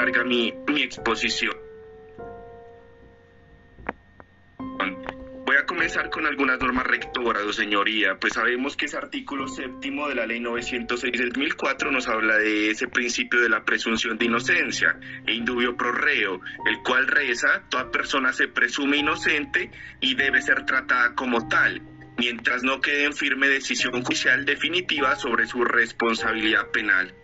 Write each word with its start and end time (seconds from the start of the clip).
larga 0.00 0.24
mi, 0.24 0.50
mi 0.66 0.82
exposición. 0.82 1.54
Voy 5.44 5.56
a 5.56 5.66
comenzar 5.66 6.08
con 6.08 6.24
algunas 6.24 6.58
normas 6.58 6.86
rectoras, 6.86 7.54
señoría. 7.54 8.16
Pues 8.18 8.32
sabemos 8.32 8.78
que 8.78 8.86
ese 8.86 8.96
artículo 8.96 9.46
séptimo 9.46 10.08
de 10.08 10.14
la 10.14 10.24
ley 10.24 10.40
906 10.40 11.12
del 11.12 11.32
2004 11.32 11.90
nos 11.90 12.08
habla 12.08 12.38
de 12.38 12.70
ese 12.70 12.88
principio 12.88 13.40
de 13.40 13.50
la 13.50 13.62
presunción 13.62 14.16
de 14.16 14.24
inocencia 14.24 14.98
e 15.26 15.34
indubio 15.34 15.76
pro 15.76 15.92
reo, 15.92 16.40
el 16.64 16.78
cual 16.82 17.06
reza, 17.06 17.64
toda 17.68 17.90
persona 17.90 18.32
se 18.32 18.48
presume 18.48 18.96
inocente 18.96 19.70
y 20.00 20.14
debe 20.14 20.40
ser 20.40 20.64
tratada 20.64 21.14
como 21.14 21.46
tal, 21.46 21.82
mientras 22.16 22.62
no 22.62 22.80
quede 22.80 23.04
en 23.04 23.12
firme 23.12 23.48
decisión 23.48 24.02
judicial 24.02 24.46
definitiva 24.46 25.14
sobre 25.16 25.46
su 25.46 25.62
responsabilidad 25.62 26.70
penal 26.70 27.14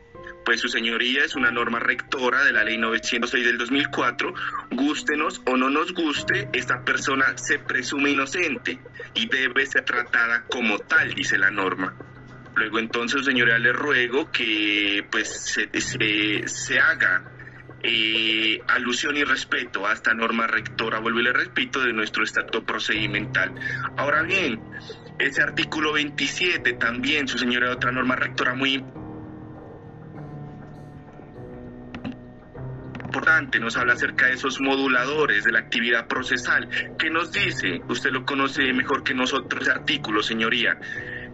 pues 0.47 0.61
su 0.61 0.69
señoría 0.69 1.25
es 1.25 1.35
una 1.35 1.51
norma 1.51 1.81
rectora 1.81 2.45
de 2.45 2.53
la 2.53 2.63
ley 2.63 2.79
906 2.79 3.45
del 3.45 3.59
2004, 3.59 4.33
gústenos 4.71 5.43
o 5.45 5.57
no 5.57 5.71
nos 5.71 5.93
guste, 5.93 6.49
esta 6.53 6.85
persona 6.85 7.37
se 7.37 7.59
presume 7.59 8.11
inocente 8.11 8.79
y 9.15 9.27
debe 9.29 9.67
ser 9.67 9.85
tratada 9.85 10.45
como 10.45 10.79
tal, 10.79 11.15
dice 11.15 11.37
la 11.37 11.51
norma. 11.51 11.97
Luego 12.55 12.79
entonces, 12.79 13.25
señoría, 13.25 13.59
le 13.59 13.73
ruego 13.73 14.31
que 14.31 15.05
pues 15.11 15.29
se, 15.47 16.79
haga 16.79 17.25
eh, 17.83 18.61
alusión 18.69 19.17
y 19.17 19.25
respeto 19.25 19.85
a 19.85 19.95
esta 19.95 20.15
norma 20.15 20.47
rectora, 20.47 21.01
vuelvo 21.01 21.19
y 21.19 21.25
le 21.25 21.33
repito, 21.33 21.81
de 21.81 21.93
nuestro 21.93 22.23
estatuto 22.23 22.65
procedimental. 22.65 23.53
Ahora 23.97 24.23
bien, 24.23 24.61
ese 25.19 25.43
artículo 25.43 25.93
27 25.93 26.75
también, 26.75 27.27
su 27.27 27.37
señoría, 27.37 27.73
otra 27.73 27.91
norma 27.91 28.15
rectora 28.15 28.55
muy 28.55 28.75
importante 28.75 29.06
importante, 33.07 33.61
nos 33.61 33.77
habla 33.77 33.95
acerca 33.95 34.27
de 34.27 34.33
esos 34.33 34.61
moduladores 34.61 35.45
de 35.45 35.53
la 35.53 35.61
actividad 35.61 36.09
procesal. 36.09 36.69
¿Qué 36.99 37.09
nos 37.09 37.31
dice? 37.31 37.81
Usted 37.89 38.11
lo 38.11 38.25
conoce 38.25 38.73
mejor 38.73 39.05
que 39.05 39.15
nosotros 39.15 39.69
artículo, 39.69 40.23
señoría. 40.23 40.79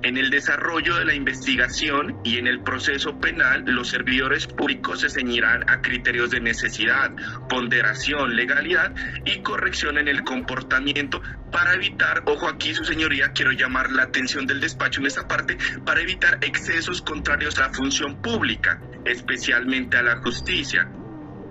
En 0.02 0.18
el 0.18 0.30
desarrollo 0.30 0.96
de 0.96 1.04
la 1.04 1.14
investigación 1.14 2.18
y 2.24 2.36
en 2.36 2.46
el 2.46 2.60
proceso 2.60 3.18
penal, 3.20 3.64
los 3.66 3.88
servidores 3.88 4.46
públicos 4.48 5.00
se 5.00 5.08
ceñirán 5.08 5.70
a 5.70 5.80
criterios 5.80 6.30
de 6.30 6.40
necesidad, 6.40 7.12
ponderación, 7.48 8.36
legalidad 8.36 8.92
y 9.24 9.40
corrección 9.42 9.96
en 9.98 10.08
el 10.08 10.24
comportamiento 10.24 11.22
para 11.52 11.74
evitar, 11.74 12.24
ojo 12.26 12.48
aquí 12.48 12.74
su 12.74 12.84
señoría, 12.84 13.32
quiero 13.32 13.52
llamar 13.52 13.92
la 13.92 14.02
atención 14.02 14.46
del 14.46 14.60
despacho 14.60 15.00
en 15.00 15.06
esta 15.06 15.28
parte, 15.28 15.56
para 15.86 16.00
evitar 16.00 16.38
excesos 16.42 17.00
contrarios 17.00 17.58
a 17.58 17.68
la 17.68 17.72
función 17.72 18.20
pública, 18.20 18.80
especialmente 19.04 19.96
a 19.96 20.02
la 20.02 20.16
justicia 20.16 20.90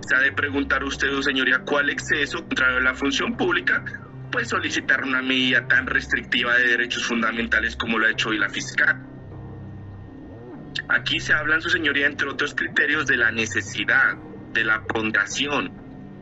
se 0.06 0.16
ha 0.16 0.20
de 0.20 0.32
preguntar 0.32 0.82
usted, 0.84 1.08
señoría, 1.20 1.60
cuál 1.60 1.90
exceso 1.90 2.38
contrario 2.38 2.78
a 2.78 2.82
la 2.82 2.94
función 2.94 3.36
pública 3.36 3.84
puede 4.30 4.46
solicitar 4.46 5.04
una 5.04 5.22
medida 5.22 5.68
tan 5.68 5.86
restrictiva 5.86 6.56
de 6.56 6.68
derechos 6.68 7.04
fundamentales 7.04 7.76
como 7.76 7.98
lo 7.98 8.06
ha 8.06 8.10
hecho 8.10 8.30
hoy 8.30 8.38
la 8.38 8.48
fiscal. 8.48 9.06
Aquí 10.88 11.20
se 11.20 11.34
habla, 11.34 11.60
su 11.60 11.68
señoría, 11.68 12.06
entre 12.06 12.28
otros 12.28 12.54
criterios, 12.54 13.06
de 13.06 13.16
la 13.16 13.30
necesidad, 13.30 14.16
de 14.52 14.64
la 14.64 14.82
ponderación, 14.84 15.70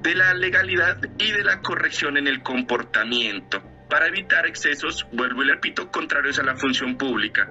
de 0.03 0.15
la 0.15 0.35
legalidad 0.35 0.99
y 1.19 1.31
de 1.31 1.45
la 1.45 1.61
corrección 1.61 2.17
en 2.17 2.27
el 2.27 2.43
comportamiento, 2.43 3.63
para 3.89 4.09
evitar 4.09 4.47
excesos, 4.47 5.07
vuelvo 5.13 5.45
y 5.45 5.49
repito, 5.49 5.91
contrarios 5.91 6.39
a 6.39 6.43
la 6.43 6.57
función 6.57 6.97
pública. 6.97 7.49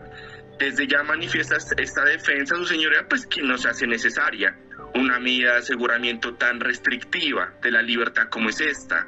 Desde 0.59 0.87
ya 0.87 1.03
manifiesta 1.03 1.55
esta 1.55 2.03
defensa, 2.03 2.55
su 2.55 2.65
señoría, 2.65 3.07
pues 3.07 3.25
que 3.25 3.41
no 3.41 3.57
se 3.57 3.69
hace 3.69 3.87
necesaria 3.87 4.57
una 4.93 5.19
medida 5.19 5.53
de 5.53 5.59
aseguramiento 5.59 6.35
tan 6.35 6.59
restrictiva 6.59 7.53
de 7.61 7.71
la 7.71 7.81
libertad 7.81 8.27
como 8.29 8.49
es 8.49 8.59
esta. 8.59 9.07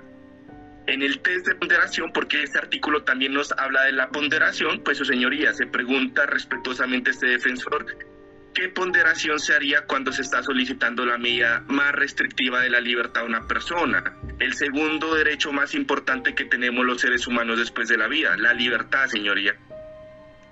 En 0.88 1.02
el 1.02 1.20
test 1.20 1.46
de 1.46 1.56
ponderación, 1.56 2.12
porque 2.14 2.44
este 2.44 2.58
artículo 2.58 3.04
también 3.04 3.34
nos 3.34 3.52
habla 3.52 3.84
de 3.84 3.92
la 3.92 4.10
ponderación, 4.10 4.82
pues 4.84 4.98
su 4.98 5.06
señoría 5.06 5.54
se 5.54 5.68
pregunta 5.68 6.26
respetuosamente 6.26 7.12
este 7.12 7.28
defensor, 7.28 7.86
¿qué 8.54 8.70
ponderación 8.70 9.40
se 9.40 9.54
haría 9.54 9.86
cuando 9.86 10.12
se 10.12 10.22
está 10.22 10.42
solicitando 10.44 11.06
la 11.06 11.18
medida 11.18 11.64
más 11.68 11.92
restrictiva 11.94 12.62
de 12.62 12.70
la 12.70 12.80
libertad 12.80 13.22
de 13.22 13.28
una 13.28 13.48
persona? 13.48 14.18
El 14.40 14.54
segundo 14.54 15.14
derecho 15.16 15.52
más 15.52 15.76
importante 15.76 16.34
que 16.34 16.46
tenemos 16.46 16.86
los 16.86 17.02
seres 17.02 17.28
humanos 17.28 17.60
después 17.60 17.90
de 17.90 17.98
la 17.98 18.08
vida, 18.08 18.38
la 18.38 18.54
libertad, 18.54 19.08
señoría. 19.08 19.56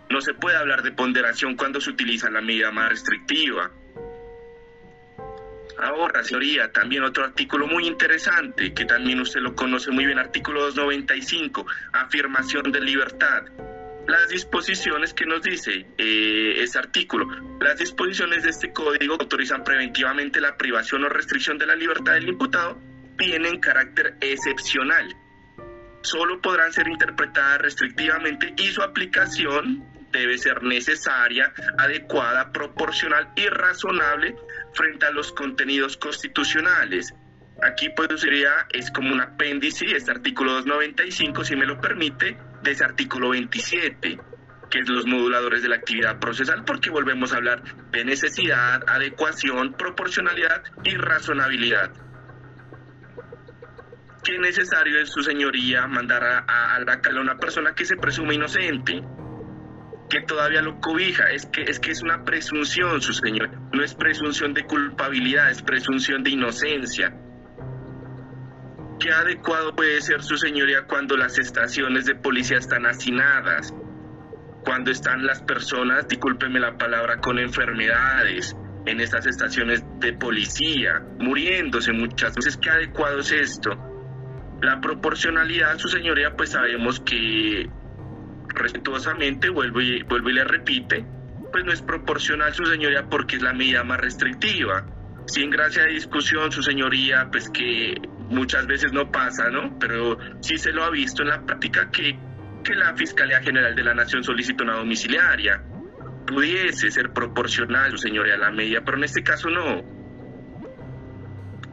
No 0.10 0.22
se 0.22 0.34
puede 0.34 0.58
hablar 0.58 0.82
de 0.82 0.92
ponderación 0.92 1.56
cuando 1.56 1.80
se 1.80 1.92
utiliza 1.92 2.30
la 2.30 2.42
medida 2.42 2.72
más 2.72 2.90
restrictiva. 2.90 3.72
Ahora, 5.78 6.24
señoría, 6.24 6.72
también 6.72 7.04
otro 7.04 7.24
artículo 7.24 7.68
muy 7.68 7.88
interesante, 7.88 8.74
que 8.74 8.86
también 8.86 9.22
usted 9.22 9.40
lo 9.40 9.56
conoce 9.56 9.92
muy 9.92 10.06
bien, 10.06 10.20
artículo 10.20 10.62
295, 10.62 11.66
afirmación 11.94 12.72
de 12.72 12.82
libertad. 12.82 13.44
Las 14.08 14.28
disposiciones 14.28 15.14
que 15.14 15.26
nos 15.26 15.42
dice 15.42 15.86
eh, 15.98 16.56
ese 16.58 16.80
artículo, 16.80 17.28
las 17.62 17.78
disposiciones 17.78 18.44
de 18.44 18.50
este 18.50 18.74
código 18.74 19.16
autorizan 19.20 19.64
preventivamente 19.64 20.42
la 20.42 20.58
privación 20.58 21.04
o 21.04 21.10
restricción 21.10 21.58
de 21.58 21.68
la 21.68 21.76
libertad 21.76 22.14
del 22.14 22.28
imputado, 22.28 22.78
tienen 23.18 23.60
carácter 23.60 24.16
excepcional. 24.20 25.16
Solo 26.02 26.42
podrán 26.42 26.74
ser 26.74 26.88
interpretadas 26.88 27.62
restrictivamente 27.62 28.54
y 28.58 28.68
su 28.68 28.82
aplicación 28.82 29.99
debe 30.12 30.38
ser 30.38 30.64
necesaria, 30.64 31.54
adecuada, 31.78 32.52
proporcional 32.52 33.32
y 33.36 33.48
razonable 33.48 34.36
frente 34.74 35.06
a 35.06 35.12
los 35.12 35.32
contenidos 35.32 35.98
constitucionales. 35.98 37.14
Aquí 37.62 37.90
pues 37.90 38.22
sería, 38.22 38.68
es 38.72 38.90
como 38.92 39.12
un 39.12 39.22
apéndice, 39.22 39.86
este 39.96 40.12
artículo 40.12 40.54
295, 40.54 41.44
si 41.44 41.56
me 41.56 41.66
lo 41.66 41.80
permite, 41.82 42.38
de 42.64 42.72
ese 42.72 42.84
artículo 42.84 43.30
27, 43.30 44.20
que 44.70 44.80
es 44.80 44.90
los 44.90 45.06
moduladores 45.06 45.62
de 45.62 45.70
la 45.70 45.76
actividad 45.76 46.20
procesal, 46.20 46.64
porque 46.64 46.90
volvemos 46.90 47.34
a 47.34 47.38
hablar 47.38 47.64
de 47.92 48.06
necesidad, 48.06 48.82
adecuación, 48.88 49.74
proporcionalidad 49.74 50.64
y 50.84 50.96
razonabilidad. 50.96 51.92
¿Qué 54.24 54.38
necesario 54.38 55.00
es 55.00 55.10
su 55.10 55.24
señoría 55.24 55.88
mandar 55.88 56.24
a, 56.24 56.76
a 56.76 56.80
la 56.82 57.02
cala 57.02 57.20
a 57.20 57.24
una 57.24 57.38
persona 57.38 57.74
que 57.74 57.86
se 57.86 57.96
presume 57.96 58.36
inocente? 58.36 59.02
Que 60.10 60.22
todavía 60.22 60.62
lo 60.62 60.80
cobija, 60.82 61.32
es 61.32 61.46
que 61.46 61.62
es 61.62 61.80
que 61.80 61.92
es 61.92 62.02
una 62.02 62.24
presunción, 62.24 63.02
su 63.02 63.14
señor, 63.14 63.52
no 63.72 63.84
es 63.84 63.94
presunción 63.94 64.54
de 64.54 64.64
culpabilidad, 64.66 65.52
es 65.52 65.62
presunción 65.62 66.24
de 66.24 66.32
inocencia. 66.32 67.14
¿Qué 69.00 69.12
adecuado 69.12 69.76
puede 69.76 70.02
ser 70.02 70.22
su 70.24 70.36
señoría 70.36 70.84
cuando 70.86 71.16
las 71.16 71.38
estaciones 71.38 72.06
de 72.06 72.16
policía 72.16 72.58
están 72.58 72.86
hacinadas? 72.86 73.74
Cuando 74.66 74.92
están 74.92 75.26
las 75.26 75.42
personas, 75.42 76.08
discúlpeme 76.08 76.60
la 76.60 76.78
palabra, 76.78 77.18
con 77.22 77.40
enfermedades 77.40 78.56
en 78.86 79.00
estas 79.00 79.26
estaciones 79.26 79.84
de 80.00 80.14
policía, 80.14 81.02
muriéndose 81.20 81.94
muchas 81.94 82.36
veces. 82.36 82.58
¿Qué 82.58 82.70
adecuado 82.70 83.20
es 83.20 83.32
esto? 83.32 83.72
La 84.62 84.82
proporcionalidad, 84.82 85.78
su 85.78 85.88
señoría, 85.88 86.36
pues 86.36 86.50
sabemos 86.50 87.00
que 87.00 87.70
respetuosamente, 88.54 89.50
vuelvo 89.50 89.82
y, 89.82 90.04
vuelvo 90.04 90.30
y 90.30 90.34
le 90.34 90.44
repite, 90.44 91.06
pues 91.52 91.66
no 91.66 91.72
es 91.72 91.82
proporcional 91.82 92.54
su 92.54 92.66
señoría 92.66 93.08
porque 93.10 93.38
es 93.38 93.42
la 93.42 93.54
medida 93.54 93.84
más 93.84 94.00
restrictiva. 94.00 94.86
Sin 95.26 95.50
gracia 95.50 95.84
de 95.84 95.90
discusión, 95.90 96.52
su 96.52 96.64
señoría, 96.64 97.30
pues 97.32 97.50
que 97.50 97.96
muchas 98.30 98.66
veces 98.66 98.92
no 98.94 99.12
pasa, 99.12 99.50
¿no? 99.50 99.78
Pero 99.80 100.18
sí 100.42 100.58
se 100.58 100.72
lo 100.72 100.84
ha 100.84 100.90
visto 100.90 101.22
en 101.22 101.30
la 101.30 101.46
práctica 101.46 101.90
que, 101.92 102.18
que 102.64 102.76
la 102.76 102.96
Fiscalía 102.96 103.40
General 103.42 103.76
de 103.76 103.84
la 103.84 103.94
Nación 103.94 104.24
solicita 104.24 104.64
una 104.64 104.78
domiciliaria. 104.78 105.64
Pudiese 106.26 106.90
ser 106.90 107.12
proporcional, 107.12 107.92
su 107.92 107.98
señoría, 107.98 108.38
la 108.38 108.52
medida, 108.52 108.82
pero 108.84 108.98
en 108.98 109.04
este 109.04 109.24
caso 109.24 109.50
no. 109.50 109.84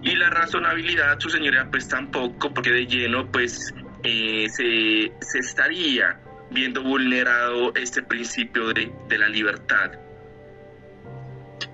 Y 0.02 0.14
la 0.16 0.30
razonabilidad, 0.30 1.18
su 1.18 1.30
señoría, 1.30 1.68
pues 1.70 1.88
tampoco, 1.88 2.52
porque 2.52 2.70
de 2.70 2.86
lleno, 2.86 3.30
pues 3.30 3.74
eh, 4.02 4.46
se, 4.50 5.12
se 5.20 5.38
estaría 5.38 6.20
viendo 6.50 6.82
vulnerado 6.82 7.74
este 7.74 8.02
principio 8.02 8.72
de, 8.72 8.90
la 9.18 9.28
libertad. 9.28 9.92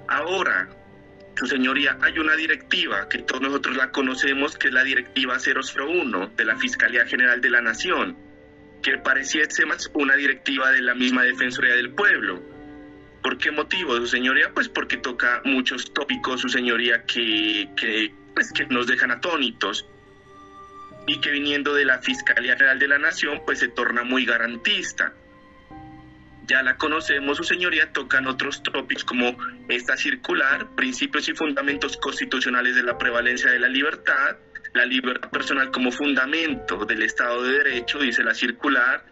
Ahora, 0.08 0.68
su 1.36 1.46
señoría, 1.46 1.98
hay 2.00 2.18
una 2.18 2.34
directiva 2.36 3.08
que 3.08 3.18
todos 3.18 3.42
nosotros 3.42 3.76
la 3.76 3.90
conocemos, 3.90 4.56
que 4.56 4.68
es 4.68 4.74
la 4.74 4.84
directiva 4.84 5.38
001 5.38 6.32
de 6.36 6.44
la 6.44 6.56
Fiscalía 6.56 7.06
General 7.06 7.40
de 7.40 7.50
la 7.50 7.60
Nación, 7.60 8.16
que 8.82 8.98
pareciese 8.98 9.64
más 9.64 9.90
una 9.94 10.16
directiva 10.16 10.70
de 10.70 10.82
la 10.82 10.94
misma 10.94 11.22
Defensoría 11.22 11.74
del 11.74 11.90
Pueblo. 11.90 12.42
¿Por 13.22 13.38
qué 13.38 13.52
motivo, 13.52 13.96
su 13.96 14.08
señoría? 14.08 14.50
Pues 14.52 14.68
porque 14.68 14.96
toca 14.96 15.40
muchos 15.44 15.92
tópicos, 15.94 16.40
su 16.40 16.48
señoría, 16.48 17.04
que, 17.04 17.68
que, 17.76 18.12
pues, 18.34 18.52
que 18.52 18.66
nos 18.66 18.88
dejan 18.88 19.12
atónitos 19.12 19.86
y 21.06 21.20
que 21.20 21.30
viniendo 21.30 21.74
de 21.74 21.84
la 21.84 22.00
Fiscalía 22.00 22.54
General 22.54 22.78
de 22.78 22.88
la 22.88 22.98
Nación 22.98 23.42
pues 23.44 23.58
se 23.58 23.68
torna 23.68 24.04
muy 24.04 24.24
garantista. 24.24 25.12
ya 26.46 26.62
la 26.62 26.76
conocemos, 26.76 27.36
su 27.36 27.44
señoría, 27.44 27.92
tocan 27.92 28.26
otros 28.26 28.62
tópicos 28.62 29.04
como 29.04 29.36
esta 29.68 29.96
circular, 29.96 30.74
principios 30.74 31.28
y 31.28 31.34
fundamentos 31.34 31.96
constitucionales 31.96 32.74
de 32.74 32.82
la 32.82 32.98
prevalencia 32.98 33.50
de 33.50 33.60
la 33.60 33.68
libertad, 33.68 34.36
la 34.74 34.84
libertad 34.84 35.30
personal 35.30 35.70
como 35.70 35.92
fundamento 35.92 36.84
del 36.84 37.02
Estado 37.02 37.42
de 37.44 37.58
Derecho, 37.58 37.98
dice 37.98 38.24
la 38.24 38.34
circular, 38.34 39.04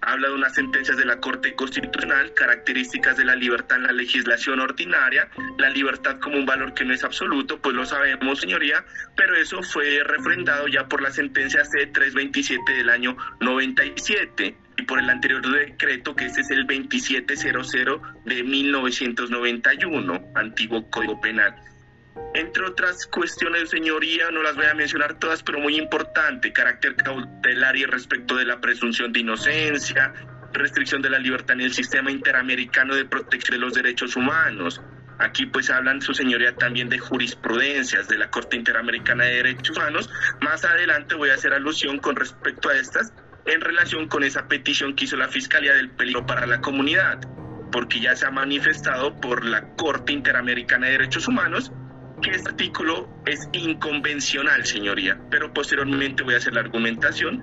habla 0.00 0.28
de 0.28 0.34
unas 0.34 0.54
sentencias 0.54 0.96
de 0.96 1.04
la 1.04 1.20
Corte 1.20 1.54
Constitucional, 1.54 2.32
características 2.34 3.16
de 3.16 3.24
la 3.24 3.34
libertad 3.34 3.78
en 3.78 3.84
la 3.84 3.92
legislación 3.92 4.60
ordinaria, 4.60 5.28
la 5.58 5.70
libertad 5.70 6.18
como 6.20 6.38
un 6.38 6.46
valor 6.46 6.74
que 6.74 6.84
no 6.84 6.94
es 6.94 7.04
absoluto, 7.04 7.60
pues 7.60 7.74
lo 7.74 7.84
sabemos, 7.84 8.40
señoría, 8.40 8.84
pero 9.16 9.36
eso 9.36 9.62
fue 9.62 10.02
refrendado 10.04 10.68
ya 10.68 10.88
por 10.88 11.02
la 11.02 11.10
sentencia 11.10 11.62
C327 11.62 12.76
del 12.76 12.90
año 12.90 13.16
97 13.40 14.56
y 14.76 14.82
por 14.82 15.00
el 15.00 15.10
anterior 15.10 15.42
decreto, 15.50 16.14
que 16.14 16.26
este 16.26 16.42
es 16.42 16.50
el 16.50 16.66
2700 16.66 17.72
de 18.24 18.42
1991, 18.44 20.32
antiguo 20.34 20.88
Código 20.90 21.20
Penal. 21.20 21.54
Entre 22.34 22.64
otras 22.64 23.06
cuestiones, 23.06 23.70
señoría, 23.70 24.30
no 24.30 24.42
las 24.42 24.54
voy 24.54 24.66
a 24.66 24.74
mencionar 24.74 25.18
todas, 25.18 25.42
pero 25.42 25.58
muy 25.58 25.76
importante, 25.76 26.52
carácter 26.52 26.94
cautelar 26.94 27.76
y 27.76 27.84
respecto 27.84 28.36
de 28.36 28.44
la 28.44 28.60
presunción 28.60 29.12
de 29.12 29.20
inocencia, 29.20 30.12
restricción 30.52 31.02
de 31.02 31.10
la 31.10 31.18
libertad 31.18 31.54
en 31.54 31.62
el 31.62 31.72
sistema 31.72 32.10
interamericano 32.10 32.94
de 32.94 33.06
protección 33.06 33.58
de 33.58 33.66
los 33.66 33.74
derechos 33.74 34.14
humanos. 34.14 34.80
Aquí 35.18 35.46
pues 35.46 35.68
hablan 35.70 36.00
su 36.00 36.14
señoría 36.14 36.54
también 36.54 36.88
de 36.88 36.98
jurisprudencias 36.98 38.06
de 38.08 38.18
la 38.18 38.30
Corte 38.30 38.56
Interamericana 38.56 39.24
de 39.24 39.34
Derechos 39.34 39.76
Humanos. 39.76 40.08
Más 40.40 40.64
adelante 40.64 41.16
voy 41.16 41.30
a 41.30 41.34
hacer 41.34 41.52
alusión 41.52 41.98
con 41.98 42.14
respecto 42.14 42.68
a 42.68 42.76
estas 42.76 43.12
en 43.46 43.60
relación 43.60 44.06
con 44.06 44.22
esa 44.22 44.46
petición 44.46 44.94
que 44.94 45.06
hizo 45.06 45.16
la 45.16 45.28
Fiscalía 45.28 45.74
del 45.74 45.90
peligro 45.90 46.24
para 46.26 46.46
la 46.46 46.60
comunidad, 46.60 47.18
porque 47.72 48.00
ya 48.00 48.14
se 48.14 48.26
ha 48.26 48.30
manifestado 48.30 49.18
por 49.20 49.44
la 49.44 49.74
Corte 49.74 50.12
Interamericana 50.12 50.86
de 50.86 50.92
Derechos 50.92 51.26
Humanos 51.26 51.72
que 52.20 52.30
este 52.30 52.50
artículo 52.50 53.08
es 53.26 53.48
inconvencional, 53.52 54.64
señoría, 54.64 55.18
pero 55.30 55.52
posteriormente 55.52 56.22
voy 56.22 56.34
a 56.34 56.38
hacer 56.38 56.54
la 56.54 56.60
argumentación, 56.60 57.42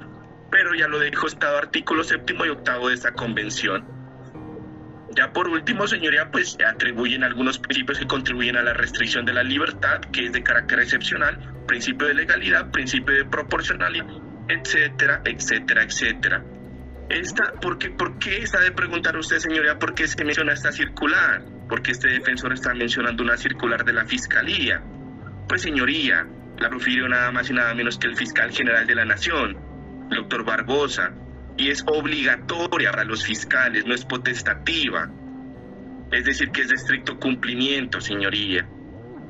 pero 0.51 0.73
ya 0.75 0.87
lo 0.87 0.99
dejo 0.99 1.27
estado 1.27 1.57
artículo 1.57 2.03
séptimo 2.03 2.45
y 2.45 2.49
octavo 2.49 2.89
de 2.89 2.95
esta 2.95 3.13
convención. 3.13 3.85
Ya 5.15 5.31
por 5.31 5.47
último, 5.47 5.87
señoría, 5.87 6.29
pues 6.29 6.57
atribuyen 6.65 7.23
algunos 7.23 7.57
principios 7.57 7.99
que 7.99 8.07
contribuyen 8.07 8.57
a 8.57 8.63
la 8.63 8.73
restricción 8.73 9.25
de 9.25 9.33
la 9.33 9.43
libertad, 9.43 10.01
que 10.11 10.25
es 10.25 10.33
de 10.33 10.43
carácter 10.43 10.79
excepcional, 10.79 11.53
principio 11.67 12.07
de 12.07 12.15
legalidad, 12.15 12.69
principio 12.71 13.15
de 13.15 13.25
proporcionalidad, 13.25 14.07
etcétera, 14.49 15.21
etcétera, 15.23 15.83
etcétera. 15.83 16.43
Esta, 17.07 17.53
¿por 17.53 17.77
qué, 17.77 17.91
¿Por 17.91 18.17
qué 18.19 18.39
está 18.39 18.59
de 18.59 18.71
preguntar 18.71 19.15
usted, 19.15 19.37
señoría, 19.37 19.79
por 19.79 19.93
qué 19.93 20.07
se 20.07 20.23
menciona 20.25 20.53
esta 20.53 20.71
circular? 20.71 21.43
Porque 21.67 21.91
este 21.91 22.09
defensor 22.09 22.53
está 22.53 22.73
mencionando 22.73 23.23
una 23.23 23.37
circular 23.37 23.83
de 23.83 23.93
la 23.93 24.05
Fiscalía. 24.05 24.81
Pues 25.47 25.61
señoría, 25.61 26.27
la 26.59 26.69
profirió 26.69 27.07
nada 27.07 27.31
más 27.31 27.49
y 27.49 27.53
nada 27.53 27.73
menos 27.73 27.97
que 27.97 28.07
el 28.07 28.15
fiscal 28.15 28.51
general 28.51 28.85
de 28.87 28.95
la 28.95 29.05
Nación, 29.05 29.57
doctor 30.09 30.45
Barbosa, 30.45 31.11
y 31.57 31.69
es 31.69 31.83
obligatoria 31.87 32.91
para 32.91 33.03
los 33.03 33.23
fiscales, 33.23 33.85
no 33.85 33.93
es 33.93 34.05
potestativa. 34.05 35.09
Es 36.11 36.25
decir, 36.25 36.51
que 36.51 36.61
es 36.61 36.69
de 36.69 36.75
estricto 36.75 37.19
cumplimiento, 37.19 37.99
señoría. 37.99 38.67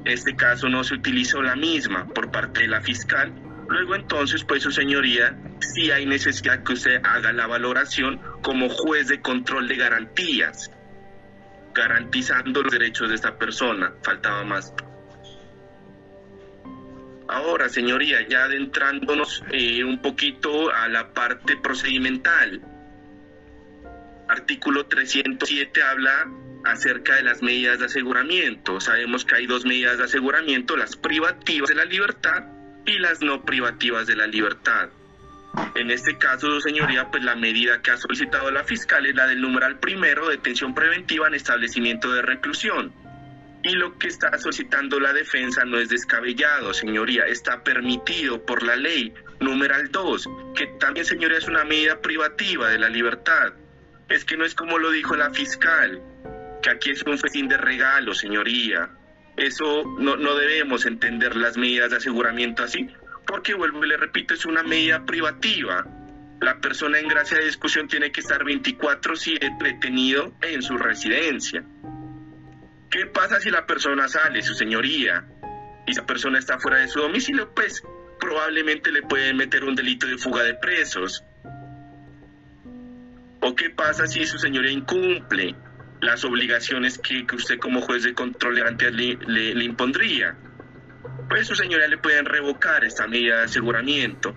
Este 0.03 0.35
caso 0.35 0.69
no 0.69 0.83
se 0.83 0.95
utilizó 0.95 1.41
la 1.41 1.55
misma 1.55 2.05
por 2.07 2.31
parte 2.31 2.61
de 2.61 2.67
la 2.67 2.81
fiscal. 2.81 3.33
Luego 3.69 3.95
entonces, 3.95 4.43
pues 4.43 4.61
su 4.61 4.71
señoría, 4.71 5.37
sí 5.59 5.89
hay 5.89 6.05
necesidad 6.05 6.63
que 6.63 6.73
usted 6.73 7.01
haga 7.03 7.33
la 7.33 7.47
valoración 7.47 8.19
como 8.41 8.69
juez 8.69 9.07
de 9.07 9.21
control 9.21 9.67
de 9.67 9.77
garantías 9.77 10.71
garantizando 11.75 12.63
los 12.63 12.71
derechos 12.71 13.09
de 13.09 13.15
esta 13.15 13.37
persona. 13.37 13.93
Faltaba 14.01 14.43
más. 14.43 14.73
Ahora, 17.27 17.69
señoría, 17.69 18.27
ya 18.27 18.45
adentrándonos 18.45 19.43
eh, 19.51 19.83
un 19.83 20.01
poquito 20.01 20.71
a 20.73 20.87
la 20.87 21.13
parte 21.13 21.57
procedimental. 21.57 22.61
Artículo 24.27 24.85
307 24.85 25.83
habla 25.83 26.27
acerca 26.65 27.15
de 27.15 27.23
las 27.23 27.41
medidas 27.41 27.79
de 27.79 27.85
aseguramiento. 27.85 28.79
Sabemos 28.79 29.25
que 29.25 29.35
hay 29.35 29.47
dos 29.47 29.65
medidas 29.65 29.97
de 29.97 30.05
aseguramiento, 30.05 30.77
las 30.77 30.95
privativas 30.95 31.69
de 31.69 31.75
la 31.75 31.85
libertad 31.85 32.45
y 32.85 32.99
las 32.99 33.21
no 33.21 33.43
privativas 33.43 34.07
de 34.07 34.15
la 34.15 34.27
libertad. 34.27 34.89
En 35.75 35.91
este 35.91 36.17
caso, 36.17 36.59
señoría, 36.61 37.11
pues 37.11 37.23
la 37.23 37.35
medida 37.35 37.81
que 37.81 37.91
ha 37.91 37.97
solicitado 37.97 38.49
la 38.51 38.63
fiscal 38.63 39.05
es 39.05 39.15
la 39.15 39.27
del 39.27 39.41
numeral 39.41 39.79
primero, 39.79 40.29
detención 40.29 40.73
preventiva 40.73 41.27
en 41.27 41.33
establecimiento 41.33 42.11
de 42.11 42.21
reclusión. 42.21 42.93
Y 43.63 43.71
lo 43.71 43.97
que 43.97 44.07
está 44.07 44.37
solicitando 44.37 44.99
la 44.99 45.11
defensa 45.11 45.65
no 45.65 45.79
es 45.79 45.89
descabellado, 45.89 46.73
señoría, 46.73 47.25
está 47.25 47.63
permitido 47.63 48.45
por 48.45 48.63
la 48.63 48.75
ley. 48.75 49.13
Numeral 49.39 49.91
2, 49.91 50.29
que 50.55 50.67
también, 50.79 51.05
señoría, 51.05 51.37
es 51.37 51.47
una 51.47 51.65
medida 51.65 51.99
privativa 51.99 52.69
de 52.69 52.79
la 52.79 52.89
libertad. 52.89 53.53
Es 54.07 54.23
que 54.23 54.37
no 54.37 54.45
es 54.45 54.55
como 54.55 54.77
lo 54.77 54.91
dijo 54.91 55.15
la 55.15 55.31
fiscal, 55.31 56.01
que 56.61 56.69
aquí 56.69 56.91
es 56.91 57.03
un 57.03 57.17
festín 57.17 57.47
de 57.47 57.57
regalo, 57.57 58.13
señoría. 58.13 58.91
Eso 59.35 59.83
no, 59.99 60.15
no 60.15 60.35
debemos 60.35 60.85
entender 60.85 61.35
las 61.35 61.57
medidas 61.57 61.89
de 61.89 61.97
aseguramiento 61.97 62.63
así, 62.63 62.87
porque 63.25 63.53
vuelvo 63.53 63.83
y 63.83 63.89
le 63.89 63.97
repito, 63.97 64.33
es 64.33 64.45
una 64.45 64.63
medida 64.63 65.05
privativa. 65.05 65.85
La 66.41 66.59
persona 66.59 66.99
en 66.99 67.07
gracia 67.07 67.37
de 67.37 67.45
discusión 67.45 67.87
tiene 67.87 68.11
que 68.11 68.21
estar 68.21 68.43
24/7 68.43 69.57
detenido 69.63 70.33
en 70.41 70.61
su 70.61 70.77
residencia. 70.77 71.63
¿Qué 72.89 73.07
pasa 73.07 73.39
si 73.39 73.49
la 73.49 73.65
persona 73.65 74.07
sale, 74.07 74.41
su 74.41 74.53
señoría, 74.53 75.25
y 75.87 75.91
esa 75.91 76.05
persona 76.05 76.39
está 76.39 76.59
fuera 76.59 76.77
de 76.77 76.87
su 76.87 76.99
domicilio? 76.99 77.53
Pues 77.53 77.83
probablemente 78.19 78.91
le 78.91 79.01
pueden 79.01 79.37
meter 79.37 79.63
un 79.63 79.75
delito 79.75 80.07
de 80.07 80.17
fuga 80.17 80.43
de 80.43 80.53
presos. 80.55 81.23
¿O 83.41 83.55
qué 83.55 83.69
pasa 83.69 84.07
si 84.07 84.25
su 84.25 84.37
señoría 84.37 84.71
incumple 84.71 85.55
las 86.01 86.23
obligaciones 86.25 86.97
que, 86.97 87.25
usted 87.35 87.59
como 87.59 87.81
juez 87.81 88.03
de 88.03 88.13
control 88.13 88.55
le 88.55 89.63
impondría? 89.63 90.35
Pues 91.29 91.47
su 91.47 91.55
señoría 91.55 91.87
le 91.87 91.97
pueden 91.97 92.25
revocar 92.25 92.83
esta 92.83 93.07
medida 93.07 93.37
de 93.37 93.43
aseguramiento. 93.45 94.33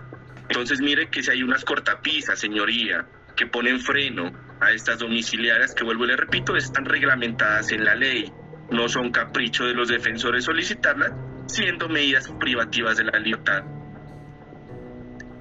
Entonces 0.47 0.81
mire 0.81 1.09
que 1.09 1.21
si 1.21 1.31
hay 1.31 1.43
unas 1.43 1.63
cortapisas, 1.63 2.39
señoría, 2.39 3.05
que 3.35 3.45
ponen 3.45 3.79
freno 3.79 4.31
a 4.59 4.71
estas 4.71 4.99
domiciliarias, 4.99 5.73
que 5.73 5.83
vuelvo 5.83 6.05
y 6.05 6.07
le 6.07 6.17
repito, 6.17 6.55
están 6.55 6.85
reglamentadas 6.85 7.71
en 7.71 7.85
la 7.85 7.95
ley, 7.95 8.31
no 8.71 8.89
son 8.89 9.11
capricho 9.11 9.65
de 9.65 9.73
los 9.73 9.87
defensores 9.87 10.45
solicitarlas, 10.45 11.11
siendo 11.47 11.87
medidas 11.87 12.29
privativas 12.39 12.97
de 12.97 13.05
la 13.05 13.19
libertad. 13.19 13.63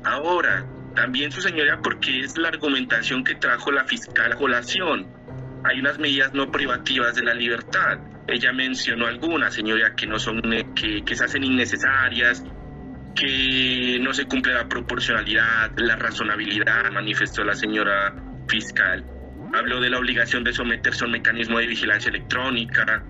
Ahora, 0.05 0.67
también 0.95 1.33
su 1.33 1.41
señoría, 1.41 1.81
porque 1.83 2.21
es 2.21 2.37
la 2.39 2.49
argumentación 2.49 3.25
que 3.25 3.35
trajo 3.35 3.73
la 3.73 3.85
fiscal 3.85 4.37
colación, 4.37 5.07
hay 5.65 5.81
unas 5.81 5.99
medidas 5.99 6.33
no 6.35 6.51
privativas 6.51 7.15
de 7.15 7.25
la 7.25 7.35
libertad 7.35 7.99
ella 8.29 8.53
mencionó 8.53 9.07
algunas, 9.07 9.55
señoría, 9.55 9.95
que 9.97 10.07
no 10.07 10.19
son, 10.19 10.53
eh, 10.53 10.67
que, 10.75 11.17
se 11.17 11.25
hacen 11.25 11.45
innecesarias, 11.45 12.45
que 13.15 13.99
no 14.03 14.13
se 14.13 14.27
cumple 14.27 14.53
la 14.53 14.69
proporcionalidad, 14.69 15.73
la 15.79 15.97
razonabilidad, 15.97 16.93
manifestó 16.93 17.43
la 17.43 17.55
señora 17.55 18.15
fiscal. 18.47 19.05
Habló 19.55 19.81
de 19.81 19.89
la 19.89 19.99
obligación 19.99 20.45
de 20.45 20.53
someterse 20.53 21.05
a 21.05 21.07
un 21.07 21.13
mecanismo 21.13 21.59
de 21.59 21.67
vigilancia 21.69 22.11
electrónica, 22.11 23.03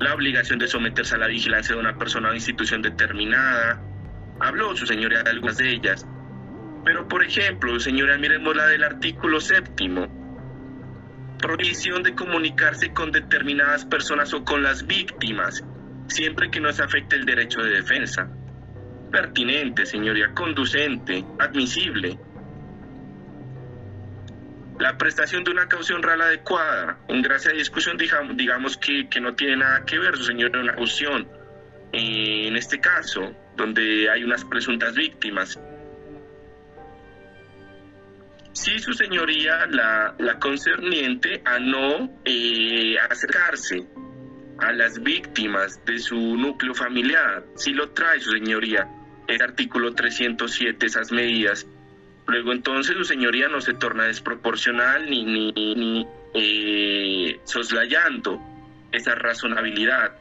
la 0.00 0.14
obligación 0.14 0.58
de 0.58 0.68
someterse 0.68 1.16
a 1.16 1.18
la 1.18 1.26
vigilancia 1.26 1.74
de 1.74 1.80
una 1.80 1.98
persona 1.98 2.30
o 2.30 2.34
institución 2.34 2.80
determinada. 2.80 3.82
Habló 4.40 4.74
su 4.74 4.86
señoría 4.86 5.22
de 5.22 5.30
algunas 5.30 5.58
de 5.58 5.70
ellas. 5.70 6.06
Pero, 6.82 7.06
por 7.08 7.22
ejemplo, 7.22 7.78
señora, 7.78 8.16
miremos 8.16 8.56
la 8.56 8.66
del 8.68 8.84
artículo 8.84 9.38
séptimo 9.38 10.25
prohibición 11.38 12.02
de 12.02 12.14
comunicarse 12.14 12.92
con 12.92 13.12
determinadas 13.12 13.84
personas 13.84 14.32
o 14.34 14.44
con 14.44 14.62
las 14.62 14.86
víctimas, 14.86 15.64
siempre 16.08 16.50
que 16.50 16.60
no 16.60 16.72
se 16.72 16.82
afecte 16.82 17.16
el 17.16 17.24
derecho 17.24 17.60
de 17.60 17.70
defensa. 17.70 18.28
Pertinente, 19.10 19.86
señoría, 19.86 20.32
conducente, 20.34 21.24
admisible. 21.38 22.18
La 24.78 24.98
prestación 24.98 25.42
de 25.44 25.52
una 25.52 25.68
caución 25.68 26.02
real 26.02 26.20
adecuada, 26.20 26.98
en 27.08 27.22
gracia 27.22 27.50
de 27.50 27.58
discusión, 27.58 27.96
digamos, 27.96 28.76
que, 28.76 29.08
no 29.20 29.34
tiene 29.34 29.56
nada 29.56 29.84
que 29.84 29.98
ver, 29.98 30.16
su 30.16 30.24
señoría, 30.24 30.60
una 30.60 30.74
caución. 30.74 31.26
En 31.92 32.56
este 32.56 32.78
caso, 32.78 33.34
donde 33.56 34.10
hay 34.10 34.22
unas 34.22 34.44
presuntas 34.44 34.94
víctimas, 34.94 35.58
sí, 38.56 38.78
su 38.78 38.92
señoría, 38.94 39.66
la, 39.66 40.38
concerniente 40.40 41.42
a 41.44 41.58
no 41.58 42.20
eh, 42.24 42.96
acercarse 43.10 43.86
a 44.58 44.72
las 44.72 45.02
víctimas 45.02 45.84
de 45.84 45.98
su 45.98 46.16
núcleo 46.16 46.74
familiar. 46.74 47.44
Sí 47.56 47.72
lo 47.72 47.90
trae 47.90 48.18
su 48.20 48.30
señoría, 48.30 48.88
el 49.28 49.42
artículo 49.42 49.94
307, 49.94 50.86
esas 50.86 51.12
medidas. 51.12 51.66
Luego 52.26 52.52
entonces 52.52 52.96
su 52.96 53.04
señoría 53.04 53.48
no 53.48 53.60
se 53.60 53.74
torna 53.74 54.04
desproporcional 54.04 55.08
ni, 55.08 55.24
ni, 55.24 56.06
eh, 56.34 57.38
soslayando 57.44 58.40
esa 58.90 59.14
razonabilidad. 59.14 60.12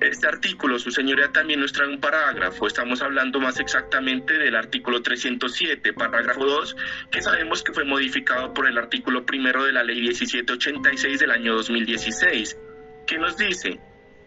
Este 0.00 0.28
artículo, 0.28 0.78
su 0.78 0.90
señoría, 0.90 1.32
también 1.32 1.60
nos 1.60 1.72
trae 1.72 1.88
un 1.88 2.00
parágrafo. 2.00 2.66
Estamos 2.66 3.00
hablando 3.00 3.40
más 3.40 3.58
exactamente 3.58 4.34
del 4.34 4.54
artículo 4.54 5.00
307, 5.00 5.94
parágrafo 5.94 6.44
2, 6.44 6.76
que 7.10 7.22
sabemos 7.22 7.62
que 7.62 7.72
fue 7.72 7.84
modificado 7.84 8.52
por 8.52 8.68
el 8.68 8.76
artículo 8.76 9.24
primero 9.24 9.64
de 9.64 9.72
la 9.72 9.82
ley 9.82 10.02
1786 10.02 11.18
del 11.18 11.30
año 11.30 11.54
2016, 11.54 12.58
que 13.06 13.16
nos 13.16 13.38
dice, 13.38 13.80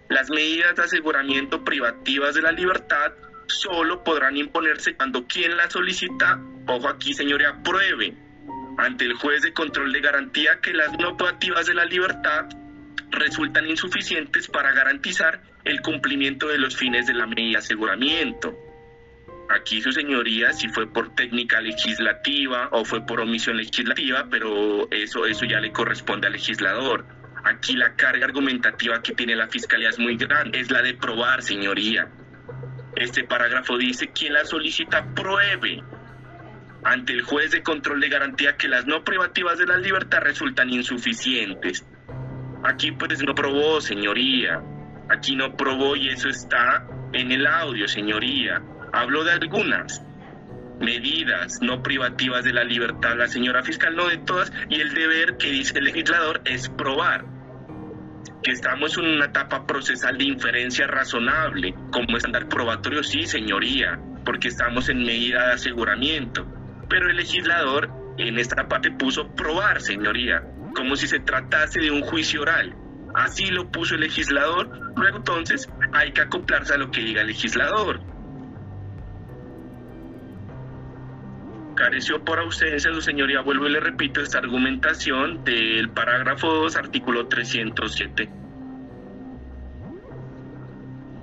las 0.10 0.32
medidas 0.32 0.76
de 0.76 0.84
aseguramiento 0.84 1.64
privativas 1.64 2.34
de 2.34 2.42
la 2.42 2.52
libertad 2.52 3.14
solo 3.46 4.04
podrán 4.04 4.38
imponerse 4.38 4.96
cuando 4.96 5.28
quien 5.28 5.56
la 5.56 5.70
solicita, 5.70 6.42
ojo 6.66 6.90
aquí 6.90 7.14
señoría, 7.14 7.62
pruebe 7.64 8.16
ante 8.80 9.06
el 9.06 9.14
juez 9.14 9.44
de 9.44 9.54
control 9.54 9.92
de 9.92 10.02
garantía 10.02 10.62
que 10.62 10.74
las 10.74 10.98
no 10.98 11.16
privativas 11.16 11.68
de 11.68 11.76
la 11.76 11.86
libertad 11.86 12.48
resultan 13.12 13.68
insuficientes 13.68 14.48
para 14.48 14.72
garantizar 14.72 15.42
el 15.64 15.82
cumplimiento 15.82 16.48
de 16.48 16.58
los 16.58 16.76
fines 16.76 17.08
de 17.08 17.14
la 17.14 17.28
medida 17.28 17.52
de 17.52 17.58
aseguramiento. 17.58 18.58
Aquí 19.50 19.82
su 19.82 19.92
señoría, 19.92 20.54
si 20.54 20.70
fue 20.70 20.92
por 20.92 21.16
técnica 21.16 21.60
legislativa 21.60 22.70
o 22.72 22.86
fue 22.86 23.06
por 23.06 23.20
omisión 23.20 23.58
legislativa, 23.58 24.28
pero 24.30 24.90
eso, 24.92 25.26
eso 25.26 25.46
ya 25.46 25.60
le 25.60 25.72
corresponde 25.72 26.28
al 26.28 26.34
legislador. 26.34 27.06
Aquí 27.44 27.74
la 27.74 27.96
carga 27.96 28.26
argumentativa 28.26 29.02
que 29.02 29.14
tiene 29.14 29.36
la 29.36 29.48
fiscalía 29.48 29.90
es 29.90 29.98
muy 29.98 30.18
grande, 30.18 30.60
es 30.60 30.70
la 30.70 30.82
de 30.82 30.94
probar, 30.94 31.42
señoría. 31.42 32.10
Este 32.96 33.24
parágrafo 33.24 33.78
dice, 33.78 34.10
quien 34.10 34.34
la 34.34 34.46
solicita 34.46 35.06
pruebe 35.16 35.82
ante 36.84 37.14
el 37.14 37.24
juez 37.24 37.52
de 37.52 37.64
control 37.64 38.00
de 38.00 38.10
garantía 38.10 38.56
que 38.56 38.68
las 38.68 38.86
no 38.86 39.04
privativas 39.04 39.58
de 39.58 39.66
la 39.66 39.78
libertad 39.78 40.20
resultan 40.22 40.70
insuficientes. 40.70 41.86
Aquí 42.64 42.92
pues 42.92 43.24
no 43.24 43.34
probó, 43.34 43.82
señoría. 43.82 44.62
Aquí 45.10 45.36
no 45.36 45.56
probó 45.56 45.96
y 45.96 46.10
eso 46.10 46.30
está 46.30 46.86
en 47.14 47.32
el 47.32 47.48
audio, 47.48 47.88
señoría. 47.88 48.62
Hablo 48.94 49.24
de 49.24 49.32
algunas 49.34 50.04
medidas 50.80 51.60
no 51.62 51.84
privativas 51.84 52.44
de 52.44 52.54
la 52.54 52.64
libertad, 52.64 53.18
la 53.18 53.28
señora 53.28 53.64
fiscal 53.64 53.96
no 53.96 54.08
de 54.08 54.18
todas, 54.18 54.52
y 54.70 54.80
el 54.80 54.94
deber 54.94 55.38
que 55.38 55.52
dice 55.52 55.78
el 55.78 55.86
legislador 55.86 56.42
es 56.46 56.70
probar 56.70 57.26
que 58.44 58.52
estamos 58.52 58.98
en 58.98 59.06
una 59.06 59.26
etapa 59.26 59.66
procesal 59.68 60.18
de 60.18 60.24
inferencia 60.26 60.88
razonable, 60.88 61.74
como 61.92 62.16
estándar 62.16 62.48
probatorio, 62.48 63.04
sí, 63.04 63.24
señoría, 63.24 64.00
porque 64.24 64.48
estamos 64.48 64.90
en 64.90 65.04
medida 65.04 65.48
de 65.48 65.54
aseguramiento. 65.54 66.46
Pero 66.88 67.10
el 67.10 67.18
legislador 67.18 67.90
en 68.18 68.40
esta 68.40 68.68
parte 68.68 68.92
puso 68.92 69.28
probar, 69.36 69.82
señoría, 69.82 70.44
como 70.74 70.96
si 70.96 71.08
se 71.08 71.20
tratase 71.20 71.80
de 71.80 71.92
un 71.92 72.02
juicio 72.02 72.42
oral. 72.42 72.76
Así 73.14 73.48
lo 73.48 73.70
puso 73.70 73.96
el 73.96 74.02
legislador, 74.02 74.70
luego 74.96 75.18
entonces 75.18 75.70
hay 75.94 76.12
que 76.12 76.22
acoplarse 76.22 76.74
a 76.74 76.78
lo 76.78 76.92
que 76.92 77.02
diga 77.02 77.22
el 77.22 77.28
legislador. 77.28 78.00
Careció 81.76 82.24
por 82.24 82.40
ausencia, 82.40 82.94
su 82.94 83.02
señoría, 83.02 83.42
vuelvo 83.42 83.68
y 83.68 83.72
le 83.72 83.80
repito 83.80 84.22
esta 84.22 84.40
argumentación 84.40 85.44
del 85.44 85.90
parágrafo 85.90 86.54
2, 86.54 86.76
artículo 86.76 87.28
307. 87.28 88.30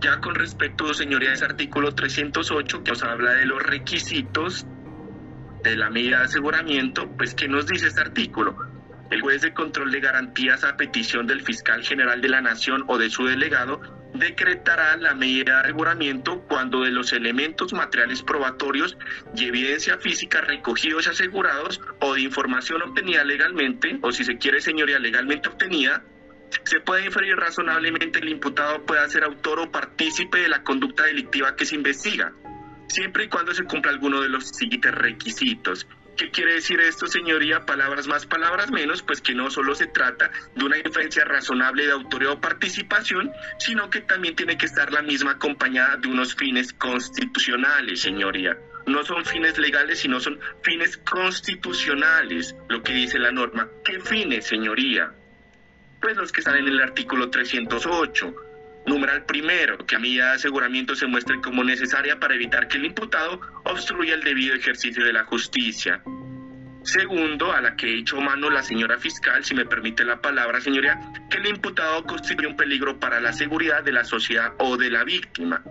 Ya 0.01 0.21
con 0.21 0.35
respecto, 0.35 0.93
señoría, 0.95 1.31
a 1.31 1.35
ese 1.35 1.45
artículo 1.45 1.95
308 1.95 2.83
que 2.85 2.91
nos 2.91 3.03
habla 3.03 3.33
de 3.33 3.45
los 3.45 3.63
requisitos 3.63 4.67
de 5.63 5.77
la 5.77 5.91
medida 5.91 6.19
de 6.19 6.25
aseguramiento, 6.25 7.09
pues 7.17 7.35
¿qué 7.35 7.49
nos 7.49 7.67
dice 7.67 7.89
este 7.89 8.01
artículo? 8.01 8.57
El 9.11 9.21
juez 9.21 9.43
de 9.43 9.55
control 9.55 9.93
de 9.93 10.01
garantías 10.01 10.65
a 10.65 10.77
petición 10.77 11.27
del 11.27 11.43
fiscal 11.43 11.85
general 11.85 12.21
de 12.21 12.29
la 12.29 12.41
nación 12.41 12.85
o 12.89 12.99
de 12.99 13.09
su 13.09 13.25
delegado 13.27 13.81
decretará 14.15 14.97
la 14.97 15.15
medida 15.15 15.55
de 15.55 15.61
aseguramiento 15.61 16.43
cuando 16.49 16.83
de 16.83 16.91
los 16.91 17.13
elementos 17.13 17.73
materiales 17.73 18.23
probatorios 18.23 18.97
y 19.35 19.45
evidencia 19.45 19.99
física 19.99 20.41
recogidos 20.41 21.07
y 21.07 21.11
asegurados 21.11 21.81
o 22.01 22.15
de 22.15 22.23
información 22.23 22.83
obtenida 22.83 23.25
legalmente, 23.25 23.99
o 24.03 24.11
si 24.11 24.25
se 24.25 24.39
quiere 24.39 24.61
señoría 24.61 24.99
legalmente 24.99 25.49
obtenida, 25.49 26.03
se 26.65 26.81
puede 26.81 27.07
inferir 27.07 27.37
razonablemente 27.37 28.19
el 28.19 28.29
imputado 28.29 28.85
pueda 28.85 29.09
ser 29.09 29.25
autor 29.25 29.61
o 29.61 29.71
partícipe 29.71 30.39
de 30.39 30.49
la 30.49 30.63
conducta 30.63 31.05
delictiva 31.05 31.55
que 31.55 31.67
se 31.67 31.75
investiga, 31.75 32.33
siempre 32.89 33.25
y 33.25 33.29
cuando 33.29 33.53
se 33.53 33.65
cumpla 33.65 33.93
alguno 33.93 34.21
de 34.21 34.29
los 34.29 34.49
siguientes 34.49 34.95
requisitos. 34.95 35.87
¿Qué 36.17 36.31
quiere 36.31 36.55
decir 36.55 36.81
esto, 36.81 37.07
señoría? 37.07 37.67
Palabras 37.67 38.07
más, 38.07 38.25
palabras 38.25 38.71
menos, 38.71 39.03
pues 39.03 39.21
que 39.21 39.35
no 39.35 39.51
solo 39.51 39.75
se 39.75 39.87
trata 39.87 40.31
de 40.55 40.65
una 40.65 40.79
inferencia 40.79 41.27
razonable 41.27 41.85
de 41.85 41.93
autoría 41.93 42.33
o 42.33 42.41
participación, 42.41 43.31
sino 43.59 43.91
que 43.91 44.01
también 44.01 44.35
tiene 44.35 44.57
que 44.57 44.65
estar 44.65 44.91
la 44.93 45.03
misma 45.03 45.33
acompañada 45.33 45.99
de 45.99 46.09
unos 46.09 46.35
fines 46.35 46.73
constitucionales, 46.73 48.01
señoría. 48.01 48.57
No 48.87 49.05
son 49.05 49.27
fines 49.27 49.59
legales, 49.59 50.01
sino 50.01 50.19
son 50.19 50.41
fines 50.63 50.97
constitucionales, 50.97 52.55
lo 52.69 52.83
que 52.83 52.95
dice 52.95 53.19
la 53.19 53.33
norma. 53.33 53.69
¿Qué 53.85 54.01
fines, 54.01 54.47
señoría? 54.47 55.13
Pues 56.01 56.17
los 56.17 56.33
que 56.33 56.41
están 56.41 56.57
en 56.57 56.69
el 56.69 56.81
artículo 56.81 57.29
308 57.29 58.46
Numeral 58.87 59.25
primero, 59.25 59.79
que 59.79 59.97
a 59.97 59.99
medida 59.99 60.29
de 60.29 60.37
aseguramiento 60.37 60.95
se 60.95 61.07
muestre 61.07 61.41
como 61.41 61.65
necesaria 61.65 62.21
para 62.21 62.35
evitar 62.35 62.69
que 62.69 62.77
el 62.77 62.85
imputado 62.85 63.41
obstruya 63.65 64.15
el 64.15 64.23
debido 64.23 64.55
ejercicio 64.55 65.05
de 65.05 65.13
la 65.13 65.25
justicia. 65.25 66.03
Segundo, 66.83 67.53
a 67.53 67.61
la 67.61 67.75
que 67.75 67.89
he 67.89 67.99
hecho 67.99 68.21
mano 68.21 68.49
la 68.49 68.63
señora 68.63 68.97
fiscal, 68.97 69.45
si 69.45 69.57
me 69.57 69.67
permite 69.67 70.05
la 70.05 70.21
palabra, 70.21 70.61
señoría, 70.61 71.01
que 71.29 71.39
el 71.39 71.47
imputado 71.47 72.05
constituye 72.05 72.47
un 72.47 72.57
peligro 72.57 73.01
para 73.01 73.21
la 73.21 73.33
seguridad 73.33 73.83
de 73.83 73.91
la 73.91 74.05
sociedad 74.05 74.53
o 74.59 74.77
de 74.77 74.89
la 74.89 75.03
víctima. 75.03 75.65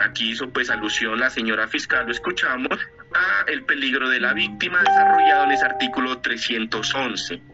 Aquí 0.00 0.30
hizo 0.30 0.50
pues 0.50 0.70
alusión 0.70 1.20
la 1.20 1.28
señora 1.28 1.68
fiscal, 1.68 2.06
lo 2.06 2.12
escuchamos, 2.12 2.78
a 3.12 3.44
el 3.48 3.64
peligro 3.64 4.08
de 4.08 4.20
la 4.20 4.32
víctima 4.32 4.78
desarrollado 4.78 5.44
en 5.44 5.52
ese 5.52 5.66
artículo 5.66 6.18
311. 6.20 7.51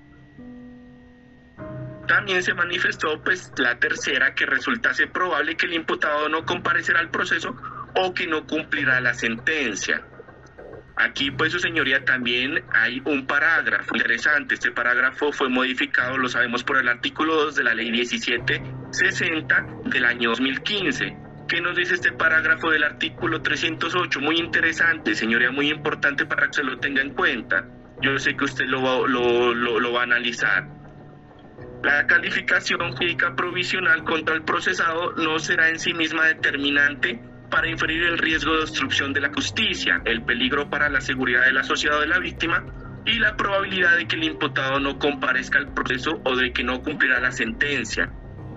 También 2.09 2.43
se 2.43 2.55
manifestó 2.55 3.23
pues 3.23 3.53
la 3.59 3.79
tercera 3.79 4.35
que 4.35 4.47
resultase 4.47 5.07
probable 5.07 5.57
que 5.57 5.67
el 5.67 5.75
imputado 5.75 6.29
no 6.31 6.47
comparecerá 6.47 7.01
al 7.01 7.11
proceso 7.11 7.55
o 7.95 8.15
que 8.15 8.27
no 8.27 8.47
cumplirá 8.47 8.99
la 9.03 9.13
sentencia. 9.13 10.03
Aquí, 10.97 11.31
pues, 11.31 11.53
su 11.53 11.61
señoría, 11.61 12.05
también 12.05 12.65
hay 12.73 13.01
un 13.05 13.27
parágrafo 13.27 13.95
interesante. 13.95 14.55
Este 14.55 14.73
parágrafo 14.73 15.31
fue 15.31 15.49
modificado, 15.49 16.19
lo 16.19 16.29
sabemos, 16.29 16.65
por 16.65 16.79
el 16.79 16.89
artículo 16.89 17.37
2 17.45 17.55
de 17.55 17.63
la 17.63 17.75
ley 17.75 17.93
1760 17.93 19.67
del 19.85 20.05
año 20.05 20.31
2015. 20.31 21.17
¿Qué 21.47 21.61
nos 21.61 21.77
dice 21.77 21.95
este 21.95 22.11
parágrafo 22.11 22.71
del 22.71 22.83
artículo 22.83 23.43
308? 23.43 24.21
Muy 24.21 24.39
interesante, 24.39 25.15
señoría, 25.15 25.53
muy 25.53 25.71
importante 25.71 26.27
para 26.27 26.49
que 26.49 26.55
se 26.55 26.65
lo 26.65 26.79
tenga 26.79 27.01
en 27.01 27.11
cuenta. 27.15 27.65
Yo 28.01 28.19
sé 28.19 28.35
que 28.35 28.45
usted 28.45 28.65
lo, 28.67 29.07
lo, 29.07 29.55
lo 29.55 29.93
va 29.93 30.01
a 30.01 30.05
analizar. 30.05 30.78
La 31.83 32.07
calificación 32.09 32.93
jurídica 32.93 33.37
provisional 33.37 34.03
contra 34.03 34.35
el 34.35 34.43
procesado 34.43 35.13
no 35.13 35.39
será 35.39 35.69
en 35.69 35.79
sí 35.79 35.95
misma 35.95 36.27
determinante 36.27 37.23
para 37.51 37.69
inferir 37.69 38.03
el 38.03 38.19
riesgo 38.19 38.57
de 38.57 38.63
obstrucción 38.63 39.13
de 39.13 39.21
la 39.21 39.33
justicia, 39.33 40.03
el 40.05 40.25
peligro 40.25 40.69
para 40.69 40.89
la 40.89 41.01
seguridad 41.01 41.45
de 41.45 41.53
la 41.53 41.63
sociedad 41.63 42.01
de 42.01 42.09
la 42.09 42.19
víctima 42.19 42.65
y 43.07 43.21
la 43.21 43.37
probabilidad 43.37 43.97
de 43.97 44.07
que 44.09 44.17
el 44.17 44.25
imputado 44.25 44.81
no 44.81 44.99
comparezca 44.99 45.59
al 45.59 45.73
proceso 45.73 46.21
o 46.25 46.37
de 46.37 46.53
que 46.53 46.65
no 46.65 46.83
cumplirá 46.83 47.21
la 47.21 47.31
sentencia. 47.31 48.13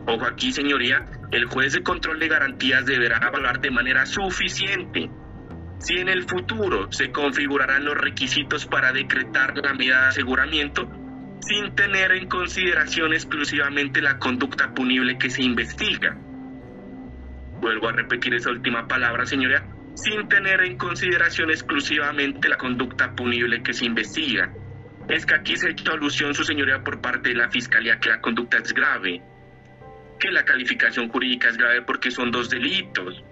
Ojo 0.08 0.26
aquí, 0.26 0.52
señoría, 0.52 1.06
el 1.32 1.46
juez 1.46 1.74
de 1.74 1.84
control 1.84 2.20
de 2.20 2.28
garantías 2.28 2.86
deberá 2.88 3.20
evaluar 3.28 3.62
de 3.62 3.70
manera 3.70 4.08
suficiente 4.08 5.12
si 5.78 5.98
en 5.98 6.10
el 6.10 6.24
futuro 6.24 6.92
se 6.92 7.12
configurarán 7.12 7.86
los 7.86 7.96
requisitos 7.96 8.66
para 8.66 8.92
decretar 8.92 9.54
la 9.58 9.74
medida 9.74 10.02
de 10.02 10.08
aseguramiento 10.10 11.01
sin 11.42 11.76
tener 11.76 12.12
en 12.12 12.28
consideración 12.28 13.14
exclusivamente 13.14 14.02
la 14.02 14.20
conducta 14.20 14.74
punible 14.74 15.18
que 15.18 15.30
se 15.30 15.44
investiga. 15.44 16.16
Vuelvo 17.60 17.90
a 17.90 17.94
repetir 17.94 18.34
esa 18.36 18.52
última 18.52 18.88
palabra, 18.88 19.26
señora, 19.26 19.66
sin 19.96 20.28
tener 20.28 20.62
en 20.62 20.78
consideración 20.78 21.50
exclusivamente 21.50 22.48
la 22.48 22.58
conducta 22.58 23.16
punible 23.16 23.64
que 23.64 23.74
se 23.74 23.86
investiga. 23.86 24.54
Es 25.10 25.26
que 25.26 25.36
aquí 25.36 25.56
se 25.56 25.68
ha 25.68 25.72
hecho 25.72 25.92
alusión, 25.92 26.34
su 26.34 26.44
señoría, 26.44 26.84
por 26.84 27.02
parte 27.02 27.30
de 27.30 27.36
la 27.36 27.50
Fiscalía 27.50 28.00
que 28.00 28.10
la 28.10 28.22
conducta 28.22 28.58
es 28.58 28.74
grave, 28.74 29.22
que 30.20 30.32
la 30.32 30.46
calificación 30.46 31.10
jurídica 31.10 31.50
es 31.50 31.58
grave 31.58 31.82
porque 31.82 32.12
son 32.12 32.32
dos 32.32 32.50
delitos. 32.50 33.24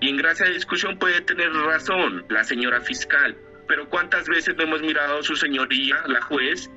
Y 0.00 0.08
en 0.08 0.16
gracia 0.16 0.46
de 0.46 0.54
discusión 0.54 0.98
puede 0.98 1.20
tener 1.20 1.52
razón 1.52 2.24
la 2.28 2.42
señora 2.42 2.80
fiscal, 2.80 3.36
pero 3.66 3.88
¿cuántas 3.88 4.26
veces 4.26 4.56
no 4.56 4.64
hemos 4.64 4.82
mirado 4.82 5.18
a 5.18 5.22
su 5.22 5.36
señoría, 5.36 6.02
la 6.06 6.20
juez, 6.22 6.70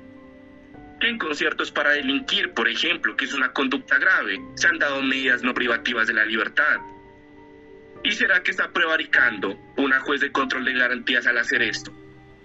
que 1.00 1.08
en 1.08 1.18
conciertos 1.18 1.70
para 1.70 1.90
delinquir, 1.90 2.52
por 2.52 2.68
ejemplo, 2.68 3.16
que 3.16 3.26
es 3.26 3.34
una 3.34 3.52
conducta 3.52 3.98
grave, 3.98 4.40
se 4.54 4.66
han 4.68 4.78
dado 4.78 5.02
medidas 5.02 5.42
no 5.42 5.52
privativas 5.54 6.06
de 6.06 6.14
la 6.14 6.24
libertad? 6.24 6.76
¿Y 8.02 8.12
será 8.12 8.42
que 8.42 8.52
está 8.52 8.70
prevaricando 8.70 9.58
una 9.76 10.00
juez 10.00 10.20
de 10.20 10.30
control 10.30 10.64
de 10.64 10.74
garantías 10.74 11.26
al 11.26 11.38
hacer 11.38 11.62
esto? 11.62 11.92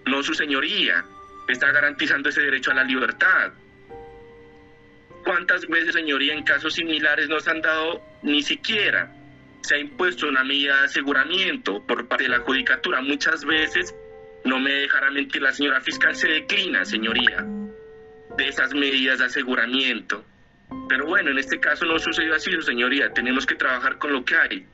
No 0.05 0.23
su 0.23 0.33
señoría. 0.33 1.05
está 1.47 1.71
garantizando 1.71 2.29
ese 2.29 2.41
derecho 2.41 2.71
a 2.71 2.75
la 2.75 2.83
libertad. 2.83 3.51
¿Cuántas 5.23 5.67
veces, 5.67 5.93
señoría, 5.93 6.33
en 6.33 6.43
casos 6.43 6.73
similares 6.73 7.29
nos 7.29 7.47
han 7.47 7.61
dado 7.61 8.01
ni 8.23 8.41
siquiera 8.41 9.13
se 9.61 9.75
ha 9.75 9.77
impuesto 9.77 10.27
una 10.27 10.43
medida 10.43 10.77
de 10.77 10.85
aseguramiento 10.85 11.83
por 11.85 12.07
parte 12.07 12.23
de 12.23 12.29
la 12.29 12.39
judicatura? 12.39 13.01
Muchas 13.01 13.45
veces, 13.45 13.93
no 14.45 14.59
me 14.59 14.71
dejará 14.71 15.11
mentir 15.11 15.41
la 15.41 15.51
señora 15.51 15.81
fiscal, 15.81 16.15
se 16.15 16.27
declina, 16.27 16.85
señoría, 16.85 17.45
de 18.37 18.47
esas 18.47 18.73
medidas 18.73 19.19
de 19.19 19.25
aseguramiento. 19.25 20.23
Pero 20.87 21.05
bueno, 21.05 21.31
en 21.31 21.37
este 21.37 21.59
caso 21.59 21.85
no 21.85 21.99
sucedió 21.99 22.35
así, 22.35 22.51
señoría, 22.61 23.11
tenemos 23.13 23.45
que 23.45 23.55
trabajar 23.55 23.97
con 23.97 24.13
lo 24.13 24.23
que 24.23 24.35
hay. 24.35 24.65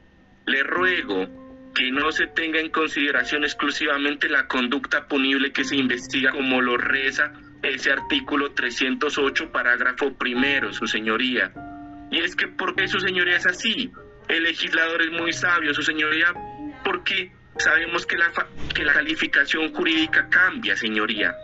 Le 0.46 0.64
ruego 0.64 1.28
que 1.74 1.92
no 1.92 2.12
se 2.12 2.28
tenga 2.28 2.60
en 2.60 2.70
consideración 2.70 3.44
exclusivamente 3.44 4.30
la 4.30 4.48
conducta 4.48 5.08
punible 5.08 5.52
que 5.52 5.64
se 5.64 5.76
investiga 5.76 6.32
como 6.32 6.62
lo 6.62 6.78
reza 6.78 7.34
ese 7.62 7.92
artículo 7.92 8.52
308, 8.52 9.52
parágrafo 9.52 10.14
primero, 10.14 10.74
su 10.74 10.88
señoría. 10.88 11.52
Y 12.12 12.20
es 12.20 12.36
que, 12.36 12.48
¿por 12.48 12.76
qué 12.76 12.88
su 12.88 13.00
señoría 13.00 13.38
es 13.38 13.46
así? 13.46 13.92
El 14.28 14.44
legislador 14.44 15.02
es 15.02 15.12
muy 15.12 15.34
sabio, 15.34 15.74
su 15.74 15.82
señoría, 15.84 16.34
porque 16.84 17.32
sabemos 17.58 18.06
que 18.06 18.18
la, 18.18 18.32
que 18.74 18.84
la 18.84 18.94
calificación 18.94 19.74
jurídica 19.74 20.28
cambia, 20.30 20.76
señoría. 20.76 21.36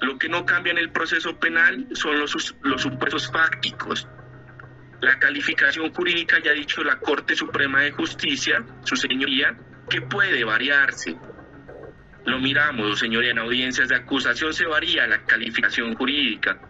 Lo 0.00 0.18
que 0.18 0.28
no 0.28 0.44
cambia 0.46 0.72
en 0.72 0.78
el 0.78 0.90
proceso 0.90 1.38
penal 1.38 1.88
son 1.92 2.18
los, 2.18 2.54
los 2.62 2.82
supuestos 2.82 3.30
fácticos. 3.30 4.06
La 5.00 5.18
calificación 5.18 5.92
jurídica, 5.92 6.38
ya 6.42 6.50
ha 6.50 6.54
dicho 6.54 6.82
la 6.82 6.98
Corte 6.98 7.34
Suprema 7.34 7.82
de 7.82 7.92
Justicia, 7.92 8.64
su 8.84 8.96
señoría, 8.96 9.56
que 9.88 10.02
puede 10.02 10.44
variarse. 10.44 11.16
Lo 12.24 12.38
miramos, 12.40 12.98
señoría, 12.98 13.30
en 13.30 13.38
audiencias 13.38 13.88
de 13.88 13.96
acusación 13.96 14.52
se 14.52 14.66
varía 14.66 15.06
la 15.06 15.24
calificación 15.24 15.94
jurídica. 15.94 16.60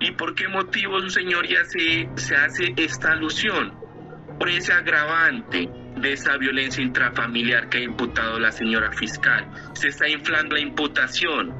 ¿Y 0.00 0.12
por 0.12 0.34
qué 0.34 0.46
motivo, 0.46 1.00
su 1.00 1.10
señoría, 1.10 1.64
se, 1.64 2.08
se 2.16 2.36
hace 2.36 2.74
esta 2.76 3.12
alusión? 3.12 3.74
Por 4.38 4.48
ese 4.48 4.72
agravante 4.72 5.68
de 6.00 6.12
esa 6.12 6.36
violencia 6.36 6.82
intrafamiliar 6.82 7.68
que 7.68 7.78
ha 7.78 7.82
imputado 7.82 8.38
la 8.38 8.52
señora 8.52 8.92
fiscal. 8.92 9.46
Se 9.74 9.88
está 9.88 10.08
inflando 10.08 10.54
la 10.54 10.60
imputación 10.60 11.54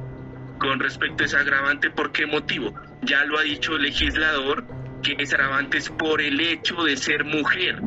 con 0.59 0.79
respecto 0.79 1.23
a 1.23 1.25
ese 1.25 1.37
agravante. 1.37 1.89
¿Por 1.89 2.11
qué 2.11 2.25
motivo? 2.25 2.73
Ya 3.01 3.23
lo 3.25 3.39
ha 3.39 3.43
dicho 3.43 3.75
el 3.75 3.83
legislador, 3.83 4.65
que 5.03 5.15
ese 5.17 5.35
agravante 5.35 5.77
es 5.77 5.89
por 5.89 6.21
el 6.21 6.39
hecho 6.39 6.83
de 6.83 6.97
ser 6.97 7.23
mujer 7.23 7.81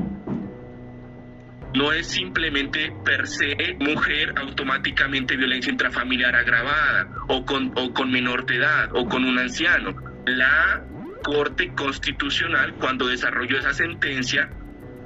no 1.74 1.90
es 1.92 2.06
simplemente 2.08 2.92
per 3.04 3.26
se 3.26 3.56
mujer 3.80 4.34
automáticamente 4.36 5.36
violencia 5.36 5.72
intrafamiliar 5.72 6.36
agravada 6.36 7.08
o 7.28 7.44
con, 7.46 7.72
o 7.76 7.92
con 7.94 8.10
menor 8.10 8.44
de 8.46 8.56
edad 8.56 8.90
o 8.94 9.06
con 9.06 9.24
un 9.24 9.38
anciano. 9.38 9.94
La 10.26 10.84
Corte 11.22 11.72
Constitucional, 11.74 12.74
cuando 12.74 13.06
desarrolló 13.06 13.58
esa 13.58 13.72
sentencia, 13.72 14.50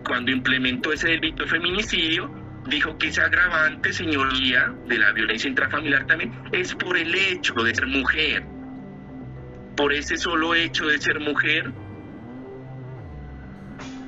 cuando 0.06 0.30
implementó 0.30 0.92
ese 0.92 1.08
delito 1.08 1.42
de 1.42 1.48
feminicidio, 1.48 2.30
dijo 2.66 2.96
que 2.96 3.08
ese 3.08 3.20
agravante, 3.20 3.92
señoría, 3.92 4.72
de 4.86 4.98
la 4.98 5.12
violencia 5.12 5.48
intrafamiliar 5.48 6.06
también 6.06 6.32
es 6.52 6.74
por 6.74 6.96
el 6.96 7.14
hecho 7.14 7.54
de 7.54 7.74
ser 7.74 7.86
mujer. 7.86 8.44
Por 9.76 9.92
ese 9.92 10.16
solo 10.16 10.54
hecho 10.54 10.86
de 10.86 10.98
ser 10.98 11.20
mujer 11.20 11.72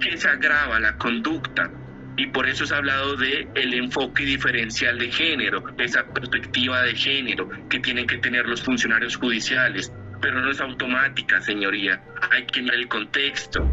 que 0.00 0.16
se 0.16 0.28
agrava 0.28 0.78
la 0.78 0.96
conducta 0.96 1.70
y 2.16 2.26
por 2.28 2.48
eso 2.48 2.64
se 2.64 2.74
ha 2.74 2.78
hablado 2.78 3.16
de 3.16 3.48
el 3.54 3.74
enfoque 3.74 4.24
diferencial 4.24 4.98
de 4.98 5.10
género, 5.10 5.62
esa 5.78 6.04
perspectiva 6.04 6.82
de 6.82 6.94
género 6.94 7.48
que 7.68 7.80
tienen 7.80 8.06
que 8.06 8.18
tener 8.18 8.46
los 8.46 8.62
funcionarios 8.62 9.16
judiciales, 9.16 9.92
pero 10.20 10.40
no 10.40 10.50
es 10.50 10.60
automática, 10.60 11.40
señoría, 11.40 12.02
hay 12.30 12.46
que 12.46 12.62
mirar 12.62 12.78
el 12.78 12.88
contexto. 12.88 13.68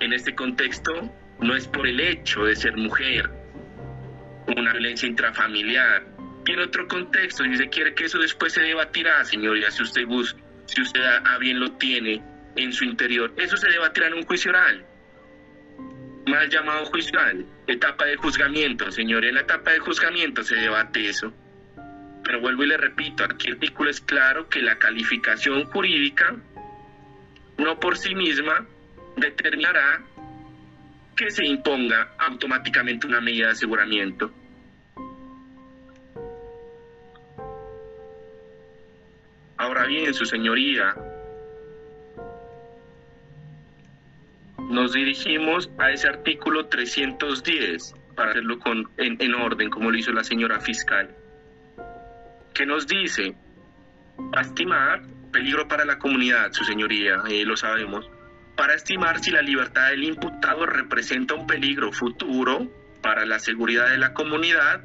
En 0.00 0.12
este 0.12 0.34
contexto 0.34 1.10
no 1.40 1.54
es 1.54 1.66
por 1.68 1.86
el 1.86 2.00
hecho 2.00 2.44
de 2.44 2.56
ser 2.56 2.76
mujer, 2.76 3.30
una 4.46 4.72
violencia 4.72 5.08
intrafamiliar. 5.08 6.06
Y 6.46 6.52
en 6.52 6.60
otro 6.60 6.88
contexto, 6.88 7.44
si 7.44 7.56
se 7.56 7.68
quiere 7.68 7.94
que 7.94 8.04
eso 8.04 8.18
después 8.18 8.52
se 8.52 8.62
debatirá, 8.62 9.24
señoría, 9.24 9.70
si 9.70 9.82
usted 9.82 10.06
busca, 10.06 10.40
si 10.66 10.80
usted 10.80 11.02
a 11.02 11.38
bien 11.38 11.60
lo 11.60 11.72
tiene 11.72 12.22
en 12.56 12.72
su 12.72 12.84
interior, 12.84 13.32
eso 13.36 13.56
se 13.56 13.68
debatirá 13.68 14.06
en 14.06 14.14
un 14.14 14.22
juicio 14.24 14.50
oral 14.50 14.84
mal 16.28 16.48
llamado 16.48 16.84
juicio 16.86 17.18
etapa 17.66 18.04
de 18.04 18.16
juzgamiento, 18.16 18.90
señor, 18.92 19.24
en 19.24 19.34
la 19.34 19.40
etapa 19.40 19.72
de 19.72 19.78
juzgamiento 19.78 20.42
se 20.42 20.56
debate 20.56 21.08
eso. 21.08 21.32
Pero 22.22 22.40
vuelvo 22.40 22.64
y 22.64 22.66
le 22.66 22.76
repito, 22.76 23.24
aquí 23.24 23.48
el 23.48 23.54
artículo 23.54 23.90
es 23.90 24.00
claro 24.00 24.48
que 24.48 24.60
la 24.60 24.78
calificación 24.78 25.64
jurídica 25.64 26.36
no 27.56 27.80
por 27.80 27.96
sí 27.96 28.14
misma 28.14 28.66
determinará 29.16 30.02
que 31.18 31.32
se 31.32 31.44
imponga 31.44 32.14
automáticamente 32.16 33.08
una 33.08 33.20
medida 33.20 33.46
de 33.46 33.52
aseguramiento. 33.52 34.30
Ahora 39.56 39.86
bien, 39.86 40.14
su 40.14 40.24
señoría, 40.24 40.94
nos 44.70 44.92
dirigimos 44.92 45.68
a 45.78 45.90
ese 45.90 46.06
artículo 46.06 46.66
310 46.66 47.96
para 48.14 48.30
hacerlo 48.30 48.60
con, 48.60 48.88
en, 48.96 49.34
orden, 49.34 49.70
como 49.70 49.90
lo 49.90 49.98
hizo 49.98 50.12
la 50.12 50.22
señora 50.22 50.60
fiscal, 50.60 51.10
que 52.54 52.64
nos 52.64 52.86
dice, 52.86 53.34
estimar 54.40 55.02
peligro 55.32 55.66
para 55.66 55.84
la 55.84 55.98
comunidad, 55.98 56.52
su 56.52 56.62
señoría, 56.62 57.22
eh, 57.28 57.44
lo 57.44 57.56
sabemos, 57.56 58.08
para 58.58 58.74
estimar 58.74 59.20
si 59.20 59.30
la 59.30 59.40
libertad 59.40 59.88
del 59.88 60.04
imputado 60.04 60.66
representa 60.66 61.34
un 61.34 61.46
peligro 61.46 61.92
futuro 61.92 62.70
para 63.00 63.24
la 63.24 63.38
seguridad 63.38 63.88
de 63.88 63.96
la 63.96 64.12
comunidad, 64.12 64.82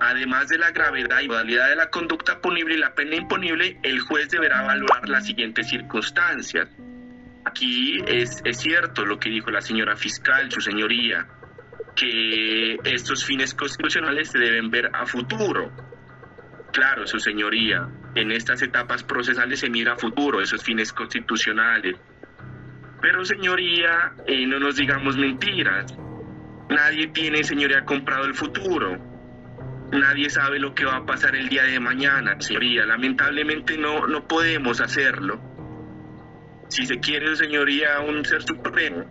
además 0.00 0.48
de 0.48 0.56
la 0.56 0.70
gravedad 0.70 1.20
y 1.20 1.28
modalidad 1.28 1.68
de 1.68 1.76
la 1.76 1.90
conducta 1.90 2.40
punible 2.40 2.76
y 2.76 2.78
la 2.78 2.94
pena 2.94 3.16
imponible, 3.16 3.78
el 3.82 4.00
juez 4.00 4.30
deberá 4.30 4.62
evaluar 4.62 5.06
las 5.08 5.26
siguientes 5.26 5.68
circunstancias 5.68 6.68
Aquí 7.48 7.96
es, 8.06 8.42
es 8.44 8.58
cierto 8.58 9.06
lo 9.06 9.18
que 9.18 9.30
dijo 9.30 9.50
la 9.50 9.62
señora 9.62 9.96
fiscal, 9.96 10.52
su 10.52 10.60
señoría, 10.60 11.26
que 11.96 12.76
estos 12.84 13.24
fines 13.24 13.54
constitucionales 13.54 14.30
se 14.30 14.38
deben 14.38 14.70
ver 14.70 14.90
a 14.92 15.06
futuro. 15.06 15.72
Claro, 16.72 17.06
su 17.06 17.18
señoría, 17.18 17.88
en 18.14 18.32
estas 18.32 18.60
etapas 18.60 19.02
procesales 19.02 19.60
se 19.60 19.70
mira 19.70 19.94
a 19.94 19.96
futuro 19.96 20.42
esos 20.42 20.62
fines 20.62 20.92
constitucionales. 20.92 21.96
Pero 23.00 23.24
señoría, 23.24 24.12
eh, 24.26 24.46
no 24.46 24.58
nos 24.58 24.76
digamos 24.76 25.16
mentiras. 25.16 25.96
Nadie 26.68 27.08
tiene, 27.08 27.44
señoría, 27.44 27.84
comprado 27.84 28.24
el 28.26 28.34
futuro. 28.34 28.98
Nadie 29.92 30.28
sabe 30.28 30.58
lo 30.58 30.74
que 30.74 30.84
va 30.84 30.96
a 30.96 31.06
pasar 31.06 31.34
el 31.34 31.48
día 31.48 31.64
de 31.64 31.80
mañana, 31.80 32.40
señoría. 32.40 32.84
Lamentablemente 32.84 33.78
no, 33.78 34.06
no 34.06 34.26
podemos 34.26 34.80
hacerlo 34.80 35.48
si 36.68 36.86
se 36.86 37.00
quiere, 37.00 37.34
señoría, 37.36 38.00
un 38.00 38.24
ser 38.24 38.42
supremo, 38.42 39.04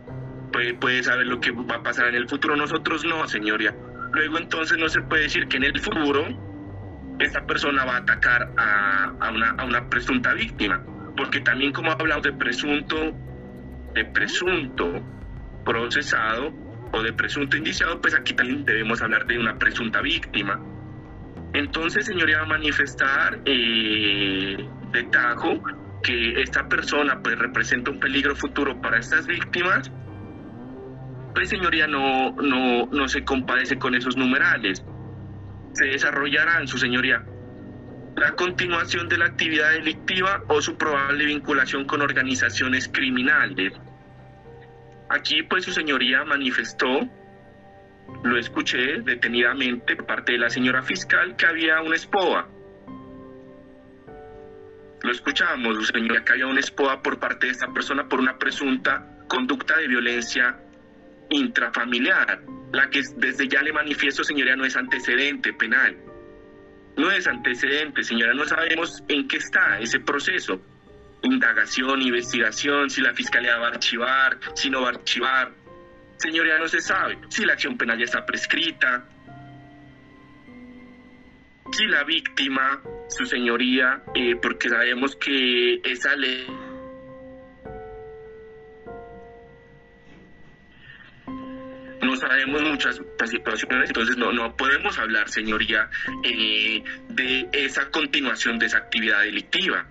puede, 0.52 0.74
puede 0.76 1.04
saber 1.04 1.28
lo 1.28 1.40
que 1.40 1.52
va 1.52 1.76
a 1.76 1.84
pasar 1.84 2.08
en 2.08 2.16
el 2.16 2.30
futuro. 2.30 2.56
Nosotros 2.56 3.04
no, 3.04 3.28
señoría. 3.28 3.76
Luego 4.14 4.38
entonces 4.38 4.78
no 4.78 4.88
se 4.90 5.02
puede 5.02 5.24
decir 5.24 5.48
que 5.48 5.58
en 5.58 5.64
el 5.66 5.80
futuro 5.80 6.26
esta 7.20 7.46
persona 7.46 7.84
va 7.84 7.96
a 7.96 7.98
atacar 7.98 8.54
a, 8.58 9.12
a, 9.20 9.32
una, 9.32 9.50
a 9.52 9.66
una 9.66 9.90
presunta 9.90 10.34
víctima. 10.34 10.84
Porque 11.16 11.42
también 11.42 11.74
como 11.74 11.92
hablamos 11.92 12.24
de 12.24 12.34
presunto, 12.34 13.16
de 13.98 14.06
presunto 14.06 15.02
procesado 15.66 16.54
o 16.92 17.02
de 17.02 17.14
presunto 17.14 17.58
indiciado, 17.58 18.00
pues 18.00 18.14
aquí 18.14 18.34
también 18.34 18.64
debemos 18.64 19.02
hablar 19.02 19.26
de 19.26 19.40
una 19.40 19.58
presunta 19.58 20.02
víctima. 20.02 20.62
Entonces, 21.54 22.06
señoría, 22.06 22.46
manifestar 22.46 23.40
eh, 23.46 24.56
de 24.92 25.04
tajo 25.06 25.64
que 26.04 26.42
esta 26.42 26.70
persona 26.70 27.20
pues 27.24 27.40
representa 27.40 27.90
un 27.90 28.00
peligro 28.00 28.36
futuro 28.36 28.80
para 28.80 29.00
estas 29.00 29.26
víctimas, 29.26 29.92
pues 31.34 31.50
señoría 31.50 31.88
no, 31.88 32.34
no, 32.34 32.86
no 32.92 33.08
se 33.08 33.24
compadece 33.24 33.80
con 33.80 33.96
esos 33.96 34.16
numerales. 34.16 34.84
Se 35.74 35.86
desarrollarán, 35.86 36.68
su 36.68 36.78
señoría, 36.78 37.26
la 38.16 38.32
continuación 38.34 39.10
de 39.10 39.18
la 39.18 39.26
actividad 39.26 39.72
delictiva 39.72 40.44
o 40.48 40.62
su 40.62 40.78
probable 40.78 41.26
vinculación 41.26 41.86
con 41.86 42.02
organizaciones 42.02 42.88
criminales. 42.88 43.74
Aquí 45.10 45.44
pues 45.44 45.66
su 45.66 45.72
señoría 45.72 46.24
manifestó, 46.26 47.08
lo 48.24 48.38
escuché 48.38 49.02
detenidamente 49.02 49.96
por 49.96 50.06
parte 50.06 50.34
de 50.34 50.40
la 50.40 50.50
señora 50.50 50.82
fiscal, 50.82 51.36
que 51.36 51.46
había 51.46 51.82
una 51.82 51.96
espoa 51.96 52.50
lo 55.02 55.12
escuchábamos, 55.12 55.88
señora, 55.88 56.24
que 56.24 56.34
había 56.34 56.48
una 56.48 56.60
esposa 56.60 57.02
por 57.02 57.20
parte 57.20 57.46
de 57.46 57.52
esta 57.52 57.72
persona 57.72 58.08
por 58.10 58.20
una 58.20 58.38
presunta 58.38 59.06
conducta 59.28 59.78
de 59.78 59.88
violencia 59.88 60.60
intrafamiliar, 61.30 62.42
la 62.72 62.90
que 62.90 63.02
desde 63.16 63.48
ya 63.48 63.62
le 63.62 63.74
manifiesto, 63.74 64.24
señoría, 64.24 64.56
no 64.56 64.66
es 64.66 64.76
antecedente 64.76 65.54
penal. 65.54 65.98
no 66.98 67.12
es 67.12 67.28
antecedente, 67.28 68.04
señora, 68.04 68.34
no 68.34 68.44
sabemos 68.46 69.04
en 69.08 69.28
qué 69.28 69.38
está 69.38 69.80
ese 69.80 70.00
proceso. 70.00 70.60
Indagación, 71.24 72.02
investigación, 72.02 72.90
si 72.90 73.02
la 73.02 73.14
fiscalía 73.14 73.58
va 73.58 73.68
a 73.68 73.72
archivar, 73.72 74.38
si 74.56 74.70
no 74.70 74.82
va 74.82 74.88
a 74.88 74.92
archivar. 74.92 75.52
Señoría, 76.18 76.58
no 76.58 76.68
se 76.68 76.82
sabe 76.82 77.18
si 77.30 77.46
la 77.46 77.54
acción 77.54 77.78
penal 77.78 77.98
ya 77.98 78.06
está 78.06 78.26
prescrita, 78.26 79.06
si 81.72 81.86
la 81.86 82.04
víctima, 82.04 82.82
su 83.10 83.26
señoría, 83.26 84.02
eh, 84.16 84.36
porque 84.42 84.70
sabemos 84.70 85.16
que 85.16 85.76
esa 85.84 86.16
ley 86.16 86.48
no 92.02 92.16
sabemos 92.16 92.62
muchas 92.64 93.02
situaciones, 93.26 93.90
entonces 93.90 94.18
no, 94.18 94.32
no 94.32 94.56
podemos 94.56 94.98
hablar, 94.98 95.30
señoría, 95.30 95.90
eh, 96.24 96.84
de 97.10 97.50
esa 97.52 97.90
continuación 97.92 98.58
de 98.60 98.68
esa 98.68 98.78
actividad 98.78 99.22
delictiva. 99.22 99.86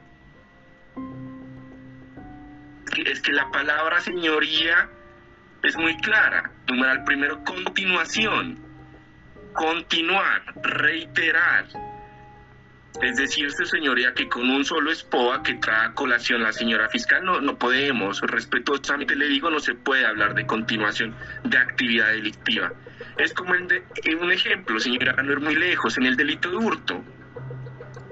Es 3.04 3.20
que 3.20 3.32
la 3.32 3.50
palabra 3.50 4.00
señoría 4.00 4.88
es 5.62 5.76
muy 5.76 5.96
clara. 5.98 6.50
Numeral 6.68 7.04
primero, 7.04 7.42
continuación. 7.44 8.58
Continuar, 9.52 10.42
reiterar, 10.62 11.66
es 13.02 13.16
decir, 13.16 13.50
su 13.52 13.64
señoría, 13.66 14.14
que 14.14 14.28
con 14.28 14.48
un 14.48 14.64
solo 14.64 14.90
espoa 14.90 15.42
que 15.42 15.54
trae 15.54 15.86
a 15.86 15.92
colación 15.92 16.42
la 16.42 16.52
señora 16.52 16.88
fiscal, 16.88 17.24
no, 17.24 17.40
no 17.40 17.58
podemos, 17.58 18.20
respetuosamente 18.22 19.14
le 19.14 19.26
digo, 19.28 19.50
no 19.50 19.60
se 19.60 19.74
puede 19.74 20.06
hablar 20.06 20.34
de 20.34 20.46
continuación 20.46 21.14
de 21.44 21.58
actividad 21.58 22.08
delictiva. 22.08 22.72
Es 23.18 23.34
como 23.34 23.54
en 23.54 23.68
un 24.18 24.32
ejemplo, 24.32 24.78
señora, 24.80 25.12
no 25.22 25.32
ir 25.32 25.40
muy 25.40 25.54
lejos, 25.54 25.98
en 25.98 26.06
el 26.06 26.16
delito 26.16 26.50
de 26.50 26.56
hurto. 26.56 27.04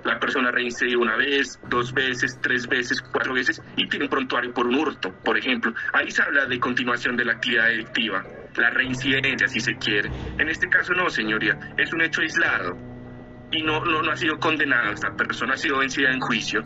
La 0.04 0.20
persona 0.20 0.50
reincide 0.50 0.96
una 0.96 1.16
vez, 1.16 1.58
dos 1.68 1.92
veces, 1.92 2.38
tres 2.42 2.66
veces, 2.66 3.00
cuatro 3.00 3.32
veces 3.32 3.62
y 3.76 3.88
tiene 3.88 4.04
un 4.04 4.10
prontuario 4.10 4.52
por 4.52 4.66
un 4.66 4.74
hurto, 4.74 5.12
por 5.24 5.38
ejemplo. 5.38 5.72
Ahí 5.94 6.10
se 6.10 6.22
habla 6.22 6.44
de 6.44 6.60
continuación 6.60 7.16
de 7.16 7.24
la 7.24 7.32
actividad 7.32 7.68
delictiva, 7.68 8.22
la 8.56 8.70
reincidencia, 8.70 9.48
si 9.48 9.60
se 9.60 9.76
quiere. 9.76 10.10
En 10.38 10.48
este 10.48 10.68
caso 10.68 10.92
no, 10.92 11.08
señoría, 11.08 11.58
es 11.78 11.92
un 11.92 12.02
hecho 12.02 12.20
aislado 12.20 12.76
y 13.50 13.62
no, 13.62 13.84
no, 13.84 14.10
ha 14.10 14.16
sido 14.16 14.38
condenada, 14.38 14.92
esta 14.92 15.14
persona 15.16 15.54
ha 15.54 15.56
sido 15.56 15.78
vencida 15.78 16.10
en 16.10 16.20
juicio. 16.20 16.64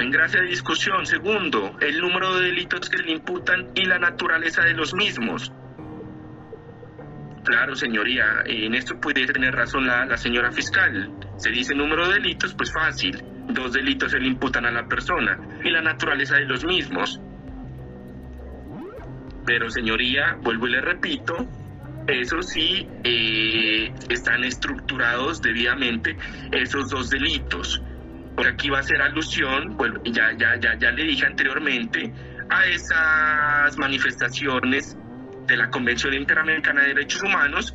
En 0.00 0.10
gracia 0.10 0.40
de 0.40 0.46
discusión, 0.46 1.06
segundo, 1.06 1.76
el 1.80 2.00
número 2.00 2.36
de 2.36 2.46
delitos 2.46 2.88
que 2.88 2.98
le 2.98 3.12
imputan 3.12 3.70
y 3.74 3.84
la 3.84 3.98
naturaleza 3.98 4.62
de 4.62 4.74
los 4.74 4.94
mismos. 4.94 5.52
Claro, 7.44 7.74
señoría, 7.74 8.42
en 8.44 8.74
esto 8.74 9.00
puede 9.00 9.26
tener 9.26 9.54
razón 9.54 9.86
la, 9.86 10.16
señora 10.16 10.50
fiscal. 10.52 11.10
Se 11.36 11.50
dice 11.50 11.74
número 11.74 12.08
de 12.08 12.14
delitos, 12.14 12.54
pues 12.54 12.72
fácil. 12.72 13.22
Dos 13.48 13.72
delitos 13.72 14.12
se 14.12 14.18
le 14.18 14.28
imputan 14.28 14.66
a 14.66 14.70
la 14.70 14.86
persona 14.86 15.38
y 15.64 15.70
la 15.70 15.80
naturaleza 15.80 16.36
de 16.36 16.44
los 16.44 16.64
mismos. 16.64 17.20
Pero, 19.46 19.70
señoría, 19.70 20.36
vuelvo 20.42 20.66
y 20.66 20.72
le 20.72 20.80
repito, 20.82 21.48
eso 22.06 22.42
sí 22.42 22.86
eh, 23.04 23.92
están 24.10 24.44
estructurados 24.44 25.40
debidamente 25.40 26.16
esos 26.52 26.90
dos 26.90 27.08
delitos. 27.08 27.82
Por 28.36 28.46
aquí 28.46 28.68
va 28.68 28.80
a 28.80 28.82
ser 28.82 29.00
alusión, 29.00 29.76
ya, 30.04 30.32
ya, 30.36 30.60
ya, 30.60 30.78
ya 30.78 30.90
le 30.92 31.04
dije 31.04 31.26
anteriormente, 31.26 32.12
a 32.50 32.66
esas 32.66 33.76
manifestaciones 33.78 34.96
de 35.48 35.56
la 35.56 35.70
Convención 35.70 36.14
Interamericana 36.14 36.82
de 36.82 36.88
Derechos 36.88 37.22
Humanos 37.22 37.74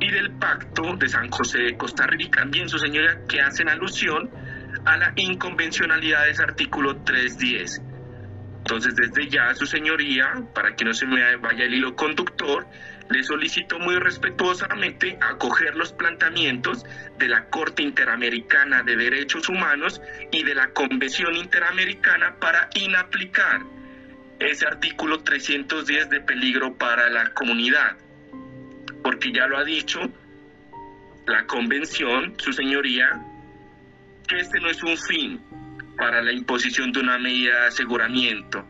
y 0.00 0.10
del 0.10 0.32
Pacto 0.32 0.96
de 0.96 1.08
San 1.08 1.30
José 1.30 1.58
de 1.60 1.76
Costa 1.76 2.06
Rica, 2.06 2.40
también 2.40 2.68
su 2.68 2.78
señora, 2.78 3.20
que 3.28 3.40
hacen 3.40 3.68
alusión 3.68 4.28
a 4.84 4.96
la 4.96 5.12
inconvencionalidad 5.16 6.24
de 6.24 6.32
ese 6.32 6.42
artículo 6.42 6.96
310. 6.96 7.82
Entonces, 8.58 8.94
desde 8.96 9.28
ya, 9.28 9.54
su 9.54 9.66
señoría, 9.66 10.32
para 10.54 10.74
que 10.74 10.84
no 10.84 10.92
se 10.92 11.06
me 11.06 11.36
vaya 11.36 11.64
el 11.64 11.74
hilo 11.74 11.94
conductor, 11.94 12.66
le 13.10 13.22
solicito 13.22 13.78
muy 13.78 13.96
respetuosamente 13.96 15.18
acoger 15.20 15.76
los 15.76 15.92
planteamientos 15.92 16.84
de 17.18 17.28
la 17.28 17.46
Corte 17.46 17.82
Interamericana 17.82 18.82
de 18.82 18.96
Derechos 18.96 19.48
Humanos 19.48 20.00
y 20.30 20.42
de 20.42 20.54
la 20.54 20.70
Convención 20.70 21.36
Interamericana 21.36 22.36
para 22.40 22.70
inaplicar 22.74 23.62
ese 24.50 24.66
artículo 24.66 25.20
310 25.20 26.10
de 26.10 26.20
peligro 26.20 26.74
para 26.74 27.08
la 27.10 27.32
comunidad. 27.34 27.96
Porque 29.02 29.32
ya 29.32 29.46
lo 29.46 29.58
ha 29.58 29.64
dicho 29.64 30.00
la 31.26 31.46
Convención, 31.46 32.34
su 32.38 32.52
señoría, 32.52 33.20
que 34.26 34.40
este 34.40 34.60
no 34.60 34.68
es 34.68 34.82
un 34.82 34.96
fin 34.96 35.40
para 35.96 36.22
la 36.22 36.32
imposición 36.32 36.92
de 36.92 37.00
una 37.00 37.18
medida 37.18 37.60
de 37.60 37.66
aseguramiento. 37.68 38.64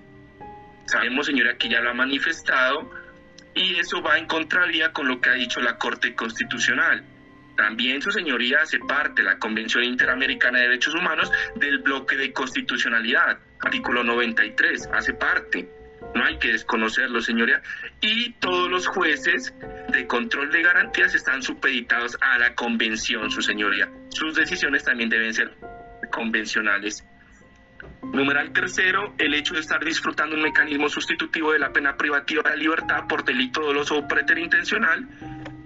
Sabemos, 0.86 1.26
señora, 1.26 1.56
que 1.56 1.68
ya 1.68 1.80
lo 1.80 1.90
ha 1.90 1.94
manifestado, 1.94 2.90
y 3.54 3.76
eso 3.76 4.02
va 4.02 4.18
en 4.18 4.26
contravía 4.26 4.92
con 4.92 5.08
lo 5.08 5.20
que 5.20 5.30
ha 5.30 5.34
dicho 5.34 5.60
la 5.60 5.78
Corte 5.78 6.14
Constitucional. 6.14 7.04
También 7.62 8.02
su 8.02 8.10
señoría 8.10 8.62
hace 8.62 8.80
parte, 8.80 9.22
la 9.22 9.38
Convención 9.38 9.84
Interamericana 9.84 10.58
de 10.58 10.64
Derechos 10.64 10.96
Humanos, 10.96 11.30
del 11.54 11.78
bloque 11.78 12.16
de 12.16 12.32
constitucionalidad, 12.32 13.38
artículo 13.60 14.02
93, 14.02 14.88
hace 14.92 15.14
parte. 15.14 15.68
No 16.12 16.24
hay 16.24 16.40
que 16.40 16.48
desconocerlo, 16.48 17.20
señoría. 17.20 17.62
Y 18.00 18.32
todos 18.32 18.68
los 18.68 18.88
jueces 18.88 19.54
de 19.92 20.08
control 20.08 20.50
de 20.50 20.60
garantías 20.60 21.14
están 21.14 21.40
supeditados 21.40 22.18
a 22.20 22.36
la 22.38 22.56
convención, 22.56 23.30
su 23.30 23.42
señoría. 23.42 23.88
Sus 24.08 24.34
decisiones 24.34 24.82
también 24.82 25.08
deben 25.08 25.32
ser 25.32 25.52
convencionales 26.10 27.04
Numeral 28.02 28.52
tercero, 28.52 29.14
el 29.18 29.34
hecho 29.34 29.54
de 29.54 29.60
estar 29.60 29.82
disfrutando 29.84 30.36
un 30.36 30.42
mecanismo 30.42 30.88
sustitutivo 30.88 31.52
de 31.52 31.58
la 31.58 31.72
pena 31.72 31.96
privativa 31.96 32.42
de 32.50 32.56
libertad 32.56 33.06
por 33.08 33.24
delito 33.24 33.62
doloso 33.62 33.96
o 33.96 34.08
preterintencional, 34.08 35.08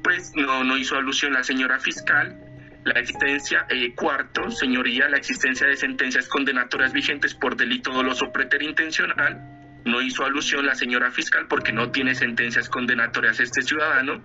pues 0.07 0.31
no, 0.37 0.62
no 0.62 0.77
hizo 0.77 0.95
alusión 0.95 1.33
la 1.33 1.42
señora 1.42 1.81
fiscal. 1.81 2.38
La 2.85 3.01
existencia, 3.01 3.66
eh, 3.69 3.92
cuarto, 3.92 4.53
señoría, 4.53 5.09
la 5.09 5.16
existencia 5.16 5.66
de 5.66 5.77
sentencias 5.77 6.29
condenatorias 6.29 6.92
vigentes 6.92 7.35
por 7.35 7.57
delito 7.57 7.90
doloso 7.90 8.31
preterintencional. 8.31 9.81
No 9.85 10.01
hizo 10.01 10.25
alusión 10.25 10.64
la 10.64 10.77
señora 10.77 11.11
fiscal 11.11 11.49
porque 11.49 11.73
no 11.73 11.90
tiene 11.90 12.14
sentencias 12.14 12.69
condenatorias 12.69 13.40
este 13.40 13.62
ciudadano. 13.62 14.23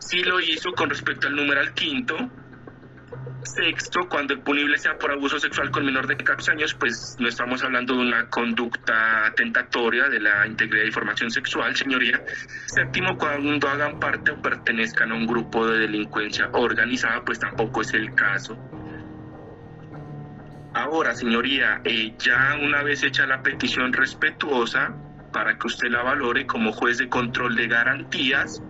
Sí 0.00 0.24
lo 0.24 0.40
hizo 0.40 0.72
con 0.72 0.90
respecto 0.90 1.28
al 1.28 1.36
numeral 1.36 1.72
quinto, 1.74 2.16
Sexto, 3.44 4.08
cuando 4.08 4.34
el 4.34 4.40
punible 4.40 4.78
sea 4.78 4.96
por 4.98 5.10
abuso 5.10 5.38
sexual 5.38 5.70
con 5.70 5.84
menor 5.84 6.06
de 6.06 6.16
14 6.16 6.52
años, 6.52 6.74
pues 6.74 7.16
no 7.18 7.28
estamos 7.28 7.62
hablando 7.62 7.94
de 7.94 8.00
una 8.00 8.28
conducta 8.28 9.32
tentatoria 9.36 10.08
de 10.08 10.20
la 10.20 10.46
integridad 10.46 10.84
y 10.84 10.92
formación 10.92 11.30
sexual, 11.30 11.74
señoría. 11.76 12.22
Séptimo, 12.66 13.16
cuando 13.18 13.68
hagan 13.68 13.98
parte 13.98 14.30
o 14.30 14.40
pertenezcan 14.40 15.12
a 15.12 15.14
un 15.14 15.26
grupo 15.26 15.66
de 15.66 15.80
delincuencia 15.80 16.50
organizada, 16.52 17.24
pues 17.24 17.38
tampoco 17.40 17.82
es 17.82 17.92
el 17.94 18.14
caso. 18.14 18.56
Ahora, 20.74 21.14
señoría, 21.14 21.80
eh, 21.84 22.14
ya 22.18 22.56
una 22.62 22.82
vez 22.82 23.02
hecha 23.02 23.26
la 23.26 23.42
petición 23.42 23.92
respetuosa, 23.92 24.94
para 25.32 25.58
que 25.58 25.66
usted 25.66 25.88
la 25.88 26.02
valore 26.02 26.46
como 26.46 26.72
juez 26.72 26.98
de 26.98 27.08
control 27.08 27.56
de 27.56 27.66
garantías, 27.66 28.62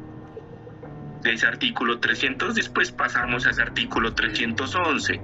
de 1.22 1.32
ese 1.32 1.46
artículo 1.46 2.00
300, 2.00 2.54
después 2.54 2.90
pasamos 2.92 3.46
a 3.46 3.50
ese 3.50 3.62
artículo 3.62 4.14
311, 4.14 5.20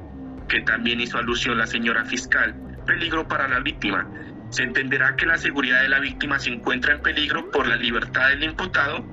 que 0.48 0.60
también 0.60 1.00
hizo 1.00 1.18
alusión 1.18 1.58
la 1.58 1.66
señora 1.66 2.04
fiscal, 2.04 2.54
peligro 2.86 3.26
para 3.26 3.48
la 3.48 3.60
víctima. 3.60 4.08
Se 4.50 4.62
entenderá 4.62 5.16
que 5.16 5.26
la 5.26 5.36
seguridad 5.36 5.82
de 5.82 5.88
la 5.88 6.00
víctima 6.00 6.38
se 6.38 6.50
encuentra 6.50 6.94
en 6.94 7.02
peligro 7.02 7.50
por 7.50 7.66
la 7.66 7.76
libertad 7.76 8.28
del 8.28 8.44
imputado 8.44 9.04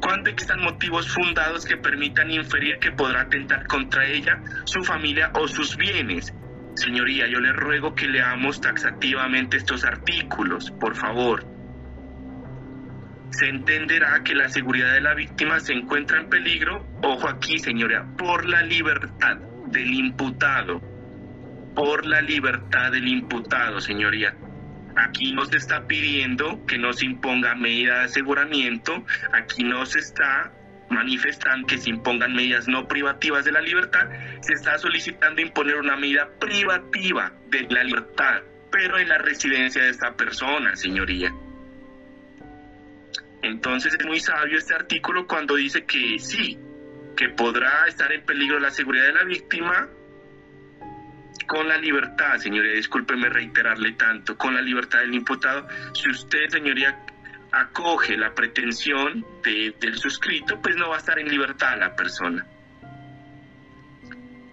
cuando 0.00 0.30
existan 0.30 0.60
motivos 0.60 1.08
fundados 1.08 1.64
que 1.64 1.76
permitan 1.76 2.30
inferir 2.30 2.78
que 2.78 2.90
podrá 2.90 3.22
atentar 3.22 3.66
contra 3.68 4.04
ella, 4.04 4.42
su 4.64 4.82
familia 4.82 5.30
o 5.34 5.46
sus 5.46 5.76
bienes. 5.76 6.34
Señoría, 6.74 7.28
yo 7.28 7.38
le 7.38 7.52
ruego 7.52 7.94
que 7.94 8.08
leamos 8.08 8.60
taxativamente 8.60 9.58
estos 9.58 9.84
artículos, 9.84 10.72
por 10.72 10.96
favor 10.96 11.51
se 13.32 13.48
entenderá 13.48 14.22
que 14.22 14.34
la 14.34 14.48
seguridad 14.48 14.92
de 14.92 15.00
la 15.00 15.14
víctima 15.14 15.58
se 15.60 15.72
encuentra 15.72 16.20
en 16.20 16.28
peligro, 16.28 16.86
ojo 17.02 17.28
aquí 17.28 17.58
señora, 17.58 18.06
por 18.16 18.46
la 18.46 18.62
libertad 18.62 19.36
del 19.66 19.92
imputado, 19.92 20.80
por 21.74 22.06
la 22.06 22.20
libertad 22.20 22.92
del 22.92 23.08
imputado, 23.08 23.80
señoría. 23.80 24.36
Aquí 24.96 25.32
no 25.32 25.46
se 25.46 25.56
está 25.56 25.86
pidiendo 25.86 26.64
que 26.66 26.76
no 26.76 26.92
se 26.92 27.06
imponga 27.06 27.54
medida 27.54 28.00
de 28.00 28.04
aseguramiento, 28.04 29.04
aquí 29.32 29.64
no 29.64 29.86
se 29.86 30.00
está 30.00 30.52
manifestando 30.90 31.66
que 31.66 31.78
se 31.78 31.88
impongan 31.88 32.34
medidas 32.34 32.68
no 32.68 32.86
privativas 32.86 33.46
de 33.46 33.52
la 33.52 33.62
libertad, 33.62 34.10
se 34.42 34.52
está 34.52 34.76
solicitando 34.76 35.40
imponer 35.40 35.76
una 35.76 35.96
medida 35.96 36.28
privativa 36.38 37.32
de 37.48 37.66
la 37.70 37.82
libertad, 37.82 38.42
pero 38.70 38.98
en 38.98 39.08
la 39.08 39.16
residencia 39.16 39.82
de 39.82 39.88
esta 39.88 40.14
persona, 40.14 40.76
señoría. 40.76 41.32
Entonces 43.42 43.94
es 43.98 44.06
muy 44.06 44.20
sabio 44.20 44.58
este 44.58 44.74
artículo 44.74 45.26
cuando 45.26 45.56
dice 45.56 45.84
que 45.84 46.18
sí, 46.18 46.58
que 47.16 47.28
podrá 47.30 47.86
estar 47.86 48.10
en 48.12 48.24
peligro 48.24 48.58
la 48.58 48.70
seguridad 48.70 49.06
de 49.06 49.12
la 49.12 49.24
víctima 49.24 49.88
con 51.46 51.68
la 51.68 51.76
libertad, 51.76 52.38
señoría, 52.38 52.72
discúlpeme 52.72 53.28
reiterarle 53.28 53.92
tanto, 53.92 54.38
con 54.38 54.54
la 54.54 54.62
libertad 54.62 55.00
del 55.00 55.14
imputado, 55.14 55.68
si 55.92 56.08
usted, 56.08 56.48
señoría, 56.48 56.98
acoge 57.50 58.16
la 58.16 58.34
pretensión 58.34 59.26
del 59.42 59.98
suscrito, 59.98 60.60
pues 60.62 60.76
no 60.76 60.88
va 60.88 60.96
a 60.96 60.98
estar 60.98 61.18
en 61.18 61.28
libertad 61.28 61.78
la 61.78 61.94
persona. 61.94 62.46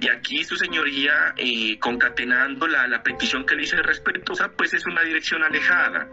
Y 0.01 0.09
aquí 0.09 0.43
su 0.43 0.55
señoría, 0.55 1.33
eh, 1.37 1.77
concatenando 1.79 2.67
la, 2.67 2.87
la, 2.87 3.03
petición 3.03 3.45
que 3.45 3.55
le 3.55 3.63
hice 3.63 3.81
respetuosa, 3.81 4.49
pues 4.51 4.73
es 4.73 4.85
una 4.85 5.01
dirección 5.01 5.43
alejada. 5.43 6.07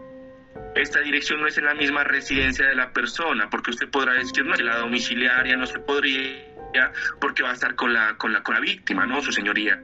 Esta 0.75 0.99
dirección 1.01 1.41
no 1.41 1.47
es 1.47 1.57
en 1.57 1.65
la 1.65 1.73
misma 1.73 2.03
residencia 2.03 2.67
de 2.67 2.75
la 2.75 2.91
persona, 2.91 3.49
porque 3.49 3.71
usted 3.71 3.89
podrá 3.89 4.13
decir, 4.13 4.45
no, 4.45 4.53
la 4.55 4.77
domiciliaria 4.77 5.57
no 5.57 5.65
se 5.65 5.79
podría, 5.79 6.91
porque 7.19 7.43
va 7.43 7.49
a 7.49 7.53
estar 7.53 7.75
con 7.75 7.93
la, 7.93 8.15
con 8.17 8.31
la, 8.31 8.43
con 8.43 8.55
la 8.55 8.61
víctima, 8.61 9.05
¿no, 9.05 9.21
su 9.21 9.31
señoría? 9.31 9.81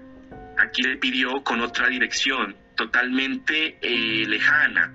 Aquí 0.58 0.84
le 0.84 0.98
pidió 0.98 1.44
con 1.44 1.62
otra 1.62 1.88
dirección, 1.88 2.56
totalmente 2.76 3.78
eh, 3.82 4.26
lejana 4.28 4.94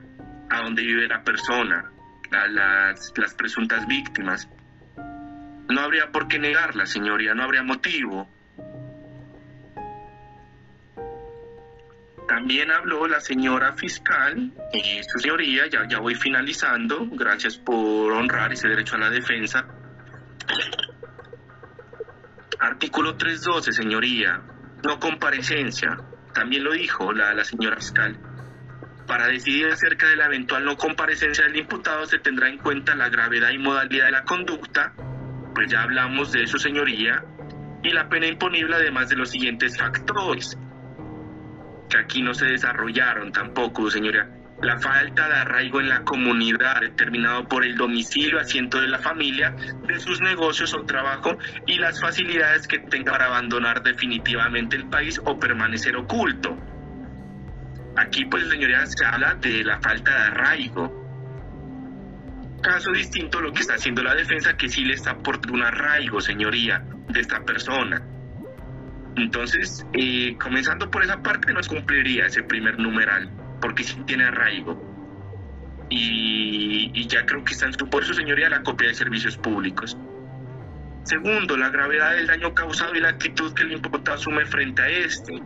a 0.50 0.62
donde 0.62 0.82
vive 0.82 1.08
la 1.08 1.22
persona, 1.22 1.90
las, 2.30 3.12
las 3.16 3.34
presuntas 3.34 3.86
víctimas. 3.86 4.48
No 5.68 5.80
habría 5.80 6.10
por 6.12 6.28
qué 6.28 6.38
negarla, 6.38 6.86
señoría, 6.86 7.34
no 7.34 7.42
habría 7.42 7.62
motivo 7.62 8.28
También 12.28 12.70
habló 12.70 13.08
la 13.08 13.20
señora 13.20 13.72
fiscal, 13.72 14.52
y 14.74 15.02
su 15.02 15.18
señoría, 15.18 15.66
ya, 15.66 15.88
ya 15.88 15.98
voy 15.98 16.14
finalizando, 16.14 17.08
gracias 17.12 17.56
por 17.56 18.12
honrar 18.12 18.52
ese 18.52 18.68
derecho 18.68 18.96
a 18.96 18.98
la 18.98 19.08
defensa. 19.08 19.64
Artículo 22.60 23.16
312, 23.16 23.72
señoría, 23.72 24.42
no 24.84 25.00
comparecencia, 25.00 25.96
también 26.34 26.64
lo 26.64 26.72
dijo 26.72 27.14
la, 27.14 27.32
la 27.32 27.44
señora 27.44 27.76
fiscal. 27.76 28.18
Para 29.06 29.26
decidir 29.28 29.68
acerca 29.68 30.06
de 30.06 30.16
la 30.16 30.26
eventual 30.26 30.66
no 30.66 30.76
comparecencia 30.76 31.44
del 31.46 31.56
imputado 31.56 32.04
se 32.04 32.18
tendrá 32.18 32.50
en 32.50 32.58
cuenta 32.58 32.94
la 32.94 33.08
gravedad 33.08 33.48
y 33.52 33.58
modalidad 33.58 34.04
de 34.04 34.12
la 34.12 34.24
conducta, 34.24 34.92
pues 35.54 35.70
ya 35.70 35.82
hablamos 35.82 36.32
de 36.32 36.42
eso, 36.42 36.58
señoría, 36.58 37.24
y 37.82 37.88
la 37.88 38.06
pena 38.10 38.26
imponible 38.26 38.76
además 38.76 39.08
de 39.08 39.16
los 39.16 39.30
siguientes 39.30 39.78
factores 39.78 40.58
que 41.88 41.98
aquí 41.98 42.22
no 42.22 42.34
se 42.34 42.46
desarrollaron 42.46 43.32
tampoco, 43.32 43.90
señora. 43.90 44.28
La 44.62 44.78
falta 44.78 45.28
de 45.28 45.34
arraigo 45.34 45.80
en 45.80 45.88
la 45.88 46.02
comunidad, 46.02 46.80
determinado 46.80 47.46
por 47.46 47.64
el 47.64 47.76
domicilio, 47.76 48.40
asiento 48.40 48.80
de 48.80 48.88
la 48.88 48.98
familia, 48.98 49.54
de 49.86 50.00
sus 50.00 50.20
negocios 50.20 50.74
o 50.74 50.82
trabajo 50.82 51.38
y 51.66 51.78
las 51.78 52.00
facilidades 52.00 52.66
que 52.66 52.80
tenga 52.80 53.12
para 53.12 53.26
abandonar 53.26 53.82
definitivamente 53.84 54.76
el 54.76 54.86
país 54.88 55.20
o 55.24 55.38
permanecer 55.38 55.96
oculto. 55.96 56.58
Aquí, 57.96 58.24
pues, 58.24 58.48
señoría, 58.48 58.84
se 58.86 59.04
habla 59.04 59.34
de 59.36 59.62
la 59.62 59.80
falta 59.80 60.10
de 60.10 60.26
arraigo. 60.26 61.04
Caso 62.60 62.90
distinto 62.90 63.40
lo 63.40 63.52
que 63.52 63.60
está 63.60 63.74
haciendo 63.74 64.02
la 64.02 64.16
defensa, 64.16 64.56
que 64.56 64.68
sí 64.68 64.84
le 64.84 64.94
está 64.94 65.12
aportando 65.12 65.54
un 65.54 65.62
arraigo, 65.62 66.20
señoría, 66.20 66.84
de 67.08 67.20
esta 67.20 67.44
persona 67.44 68.02
entonces, 69.18 69.84
eh, 69.92 70.36
comenzando 70.40 70.90
por 70.90 71.02
esa 71.02 71.22
parte, 71.22 71.52
nos 71.52 71.68
cumpliría 71.68 72.26
ese 72.26 72.42
primer 72.42 72.78
numeral, 72.78 73.30
porque 73.60 73.82
sí 73.82 74.00
tiene 74.06 74.24
arraigo. 74.24 74.80
Y, 75.90 77.06
ya 77.08 77.24
creo 77.24 77.42
que 77.42 77.54
está 77.54 77.66
en 77.66 77.72
su, 77.72 77.88
por 77.88 78.02
eso, 78.02 78.12
señoría, 78.12 78.50
la 78.50 78.62
copia 78.62 78.88
de 78.88 78.94
servicios 78.94 79.36
públicos. 79.36 79.96
Segundo, 81.04 81.56
la 81.56 81.70
gravedad 81.70 82.14
del 82.14 82.26
daño 82.26 82.54
causado 82.54 82.94
y 82.94 83.00
la 83.00 83.08
actitud 83.08 83.54
que 83.54 83.62
el 83.62 83.72
imputado 83.72 84.16
asume 84.16 84.44
frente 84.44 84.82
a 84.82 84.88
este. 84.88 85.40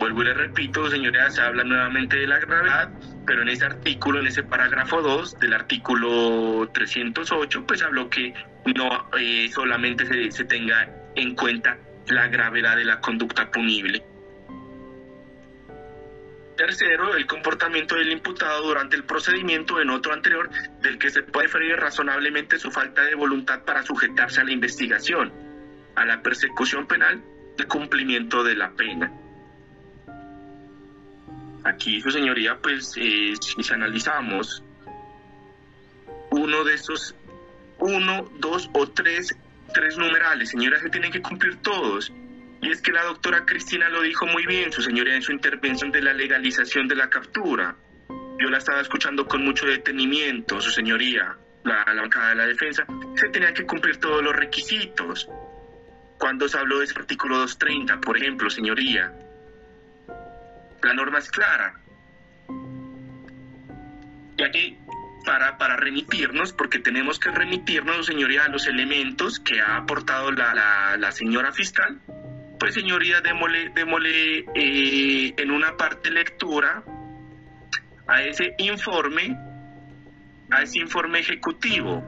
Vuelvo 0.00 0.22
y 0.22 0.24
le 0.24 0.34
repito, 0.34 0.90
señoría, 0.90 1.30
se 1.30 1.40
habla 1.40 1.62
nuevamente 1.62 2.16
de 2.16 2.26
la 2.26 2.40
gravedad, 2.40 2.90
pero 3.26 3.42
en 3.42 3.48
ese 3.48 3.64
artículo, 3.64 4.20
en 4.20 4.26
ese 4.26 4.42
parágrafo 4.42 5.00
2 5.02 5.38
del 5.38 5.52
artículo 5.52 6.68
308, 6.74 7.64
pues 7.66 7.82
habló 7.82 8.10
que 8.10 8.34
no 8.74 9.08
eh, 9.16 9.48
solamente 9.52 10.32
se 10.32 10.44
tenga 10.44 10.97
en 11.18 11.34
cuenta 11.34 11.76
la 12.06 12.28
gravedad 12.28 12.76
de 12.76 12.84
la 12.84 13.00
conducta 13.00 13.50
punible. 13.50 14.02
Tercero, 16.56 17.14
el 17.14 17.26
comportamiento 17.26 17.96
del 17.96 18.10
imputado 18.10 18.66
durante 18.66 18.96
el 18.96 19.04
procedimiento 19.04 19.80
en 19.80 19.90
otro 19.90 20.12
anterior 20.12 20.50
del 20.80 20.98
que 20.98 21.10
se 21.10 21.22
puede 21.22 21.46
referir 21.46 21.76
razonablemente 21.76 22.58
su 22.58 22.70
falta 22.70 23.02
de 23.02 23.14
voluntad 23.14 23.62
para 23.64 23.84
sujetarse 23.84 24.40
a 24.40 24.44
la 24.44 24.52
investigación, 24.52 25.32
a 25.94 26.04
la 26.04 26.22
persecución 26.22 26.86
penal 26.86 27.22
y 27.56 27.62
cumplimiento 27.64 28.42
de 28.42 28.56
la 28.56 28.70
pena. 28.70 29.12
Aquí, 31.64 32.00
su 32.00 32.10
señoría, 32.10 32.56
pues 32.56 32.94
eh, 32.96 33.34
si 33.40 33.72
analizamos 33.72 34.62
uno 36.30 36.64
de 36.64 36.74
esos, 36.74 37.14
uno, 37.78 38.30
dos 38.38 38.70
o 38.72 38.88
tres 38.88 39.36
tres 39.72 39.96
numerales, 39.96 40.50
señora, 40.50 40.78
se 40.80 40.90
tienen 40.90 41.12
que 41.12 41.22
cumplir 41.22 41.56
todos. 41.56 42.12
Y 42.60 42.70
es 42.70 42.80
que 42.82 42.92
la 42.92 43.04
doctora 43.04 43.44
Cristina 43.46 43.88
lo 43.88 44.02
dijo 44.02 44.26
muy 44.26 44.44
bien, 44.46 44.72
su 44.72 44.82
señoría, 44.82 45.14
en 45.14 45.22
su 45.22 45.32
intervención 45.32 45.92
de 45.92 46.02
la 46.02 46.12
legalización 46.12 46.88
de 46.88 46.96
la 46.96 47.08
captura. 47.08 47.76
Yo 48.38 48.48
la 48.48 48.58
estaba 48.58 48.80
escuchando 48.80 49.26
con 49.26 49.44
mucho 49.44 49.66
detenimiento, 49.66 50.60
su 50.60 50.70
señoría, 50.70 51.36
la, 51.64 51.84
bancada 51.84 52.30
de 52.30 52.34
la 52.34 52.46
defensa. 52.46 52.84
Se 53.16 53.28
tenían 53.28 53.54
que 53.54 53.64
cumplir 53.64 53.98
todos 53.98 54.22
los 54.22 54.34
requisitos. 54.34 55.28
Cuando 56.18 56.48
se 56.48 56.58
habló 56.58 56.78
de 56.78 56.86
ese 56.86 56.98
artículo 56.98 57.38
230, 57.38 58.00
por 58.00 58.16
ejemplo, 58.16 58.50
señoría, 58.50 59.12
la 60.82 60.94
norma 60.94 61.18
es 61.18 61.30
clara. 61.30 61.80
Y 64.36 64.42
aquí 64.42 64.78
para, 65.24 65.58
para 65.58 65.76
remitirnos, 65.76 66.52
porque 66.52 66.78
tenemos 66.78 67.18
que 67.18 67.30
remitirnos, 67.30 68.06
señoría, 68.06 68.44
a 68.44 68.48
los 68.48 68.66
elementos 68.66 69.40
que 69.40 69.60
ha 69.60 69.76
aportado 69.76 70.30
la, 70.32 70.96
la, 70.98 71.12
señora 71.12 71.52
fiscal. 71.52 72.00
Pues, 72.58 72.74
señoría, 72.74 73.20
démosle, 73.20 73.70
démosle 73.74 74.44
eh, 74.54 75.34
en 75.36 75.50
una 75.50 75.76
parte 75.76 76.10
lectura 76.10 76.82
a 78.06 78.22
ese 78.22 78.54
informe, 78.58 79.36
a 80.50 80.62
ese 80.62 80.78
informe 80.80 81.20
ejecutivo, 81.20 82.02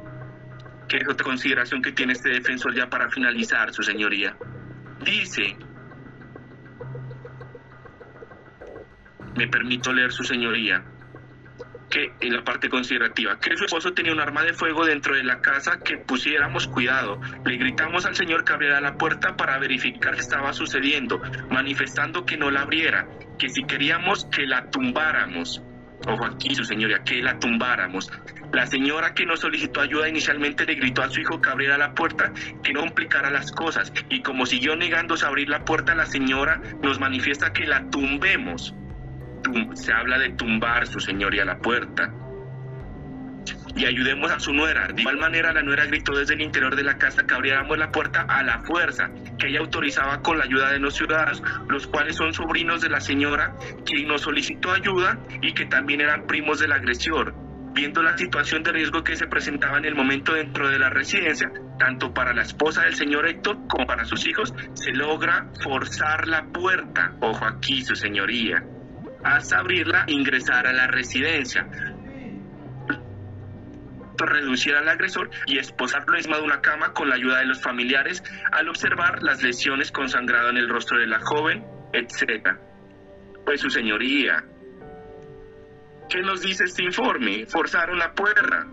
que 0.89 0.97
es 0.97 1.09
otra 1.09 1.25
consideración 1.25 1.83
que 1.83 1.93
tiene 1.93 2.15
este 2.15 2.31
defensor 2.31 2.75
ya 2.75 2.89
para 2.89 3.11
finalizar, 3.11 3.73
su 3.73 3.83
señoría. 3.83 4.37
Dice, 5.05 5.57
me 9.37 9.47
permito 9.49 9.93
leer 9.93 10.11
su 10.11 10.25
señoría, 10.25 10.85
que 11.91 12.13
en 12.21 12.35
la 12.35 12.45
parte 12.45 12.71
considerativa, 12.71 13.39
que 13.39 13.57
su 13.57 13.65
esposo 13.65 13.93
tenía 13.93 14.13
un 14.13 14.21
arma 14.21 14.43
de 14.43 14.55
fuego 14.55 14.87
dentro 14.87 15.15
de 15.15 15.25
la 15.25 15.41
casa, 15.41 15.81
que 15.85 15.99
pusiéramos 15.99 16.69
cuidado. 16.69 17.21
Le 17.45 17.57
gritamos 17.57 18.07
al 18.07 18.15
señor 18.15 18.45
que 18.45 18.53
abriera 18.53 18.81
la 18.81 18.97
puerta 18.97 19.37
para 19.37 19.59
verificar 19.59 20.15
qué 20.15 20.21
estaba 20.21 20.53
sucediendo, 20.53 21.21
manifestando 21.51 22.25
que 22.25 22.37
no 22.37 22.51
la 22.51 22.63
abriera, 22.63 23.09
que 23.39 23.49
si 23.49 23.65
queríamos 23.65 24.25
que 24.27 24.47
la 24.47 24.71
tumbáramos. 24.71 25.63
Ojo 26.07 26.25
aquí, 26.25 26.55
su 26.55 26.65
señoría, 26.65 27.03
que 27.05 27.21
la 27.21 27.39
tumbáramos. 27.39 28.11
La 28.53 28.67
señora 28.67 29.13
que 29.13 29.27
nos 29.27 29.41
solicitó 29.41 29.81
ayuda 29.81 30.09
inicialmente 30.09 30.65
le 30.65 30.75
gritó 30.75 31.03
a 31.03 31.11
su 31.11 31.21
hijo 31.21 31.41
que 31.41 31.51
abriera 31.51 31.77
la 31.77 31.95
puerta, 31.95 32.33
que 32.63 32.73
no 32.73 32.81
complicara 32.81 33.31
las 33.31 33.53
cosas. 33.53 33.93
Y 34.09 34.23
como 34.23 34.47
siguió 34.47 34.77
negándose 34.77 35.27
a 35.27 35.29
abrir 35.29 35.49
la 35.49 35.65
puerta, 35.65 35.95
la 35.95 36.07
señora 36.07 36.63
nos 36.83 36.99
manifiesta 36.99 37.53
que 37.53 37.67
la 37.67 37.91
tumbemos 37.91 38.75
se 39.75 39.93
habla 39.93 40.19
de 40.19 40.31
tumbar 40.31 40.87
su 40.87 41.01
señoría 41.01 41.45
la 41.45 41.59
puerta. 41.59 42.13
Y 43.77 43.87
ayudemos 43.87 44.31
a 44.31 44.41
su 44.41 44.53
nuera. 44.53 44.89
De 44.89 45.01
igual 45.01 45.19
manera, 45.19 45.53
la 45.53 45.63
nuera 45.63 45.87
gritó 45.87 46.13
desde 46.17 46.35
el 46.35 46.43
interior 46.43 46.75
de 46.75 46.83
la 46.83 46.99
casa 46.99 47.27
que 47.27 47.35
abriéramos 47.35 47.79
la 47.79 47.91
puerta 47.91 48.23
a 48.23 48.43
la 48.43 48.61
fuerza, 48.61 49.11
que 49.39 49.49
ella 49.49 49.61
autorizaba 49.61 50.21
con 50.23 50.39
la 50.39 50.45
ayuda 50.45 50.73
de 50.73 50.81
los 50.81 50.95
ciudadanos, 50.95 51.43
los 51.69 51.87
cuales 51.87 52.17
son 52.17 52.35
sobrinos 52.35 52.81
de 52.81 52.91
la 52.91 53.01
señora, 53.01 53.55
quien 53.87 54.09
nos 54.09 54.23
solicitó 54.23 54.73
ayuda 54.73 55.19
y 55.41 55.53
que 55.53 55.67
también 55.67 56.01
eran 56.01 56.27
primos 56.27 56.59
del 56.59 56.73
agresor. 56.73 57.35
Viendo 57.73 58.03
la 58.03 58.19
situación 58.19 58.65
de 58.65 58.73
riesgo 58.73 59.05
que 59.05 59.15
se 59.15 59.29
presentaba 59.29 59.79
en 59.79 59.85
el 59.85 59.95
momento 59.95 60.35
dentro 60.35 60.69
de 60.69 60.79
la 60.79 60.91
residencia, 60.91 61.51
tanto 61.79 62.13
para 62.13 62.35
la 62.35 62.43
esposa 62.43 62.83
del 62.83 62.97
señor 62.97 63.29
Héctor 63.29 63.69
como 63.69 63.87
para 63.87 64.05
sus 64.05 64.27
hijos, 64.27 64.53
se 64.75 64.91
logra 64.91 65.47
forzar 65.63 66.27
la 66.27 66.43
puerta. 66.47 67.13
Ojo 67.21 67.45
aquí, 67.47 67.83
su 67.85 67.95
señoría 67.95 68.65
hasta 69.23 69.59
abrirla, 69.59 70.05
ingresar 70.07 70.67
a 70.67 70.73
la 70.73 70.87
residencia, 70.87 71.67
reducir 74.19 74.75
al 74.75 74.89
agresor 74.89 75.31
y 75.47 75.59
esposarlo 75.59 76.17
encima 76.17 76.37
de 76.37 76.43
una 76.43 76.61
cama 76.61 76.93
con 76.93 77.09
la 77.09 77.15
ayuda 77.15 77.39
de 77.39 77.47
los 77.47 77.61
familiares 77.63 78.23
al 78.53 78.69
observar 78.69 79.23
las 79.23 79.43
lesiones 79.43 79.91
con 79.91 80.09
sangrado 80.09 80.51
en 80.51 80.59
el 80.59 80.69
rostro 80.69 80.99
de 80.99 81.07
la 81.07 81.21
joven, 81.21 81.65
etc. 81.93 82.59
Pues 83.45 83.61
su 83.61 83.71
señoría, 83.71 84.45
¿qué 86.09 86.21
nos 86.21 86.43
dice 86.43 86.65
este 86.65 86.85
informe? 86.85 87.47
Forzaron 87.47 87.99
la 87.99 88.13
puerta. 88.13 88.67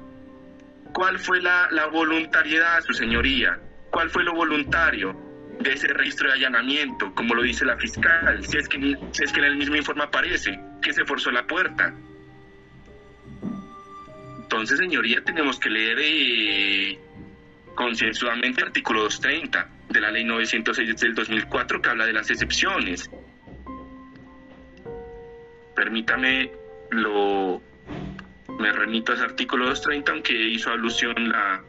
¿Cuál 0.94 1.20
fue 1.20 1.42
la, 1.42 1.68
la 1.72 1.88
voluntariedad, 1.88 2.82
su 2.82 2.94
señoría? 2.94 3.60
¿Cuál 3.90 4.10
fue 4.10 4.24
lo 4.24 4.34
voluntario 4.34 5.27
de 5.60 5.74
ese 5.74 5.88
registro 5.88 6.28
de 6.28 6.36
allanamiento, 6.36 7.14
como 7.14 7.36
lo 7.36 7.44
dice 7.44 7.66
la 7.66 7.78
fiscal? 7.78 8.46
Si 8.46 8.58
es 8.58 8.68
que, 8.68 8.98
si 9.12 9.24
es 9.24 9.32
que 9.32 9.40
en 9.40 9.46
el 9.46 9.58
mismo 9.58 9.76
informe 9.76 10.04
aparece 10.04 10.60
que 10.82 10.94
se 10.94 11.06
forzó 11.06 11.32
la 11.32 11.46
puerta. 11.46 11.94
Entonces, 14.40 14.78
señoría, 14.78 15.24
tenemos 15.24 15.60
que 15.60 15.70
leer 15.70 15.98
eh, 16.00 17.00
consensuadamente 17.76 18.62
el 18.62 18.68
artículo 18.68 19.04
230 19.04 19.70
de 19.90 20.02
la 20.02 20.12
ley 20.12 20.24
906 20.24 21.00
del 21.00 21.16
2004 21.16 21.82
que 21.82 21.90
habla 21.90 22.06
de 22.06 22.14
las 22.14 22.30
excepciones. 22.30 23.10
Permítame, 25.76 26.52
lo, 26.92 27.62
me 28.58 28.72
remito 28.72 29.12
a 29.12 29.16
ese 29.16 29.24
artículo 29.26 29.66
230, 29.66 30.12
aunque 30.12 30.34
hizo 30.34 30.72
alusión 30.72 31.30
la, 31.30 31.62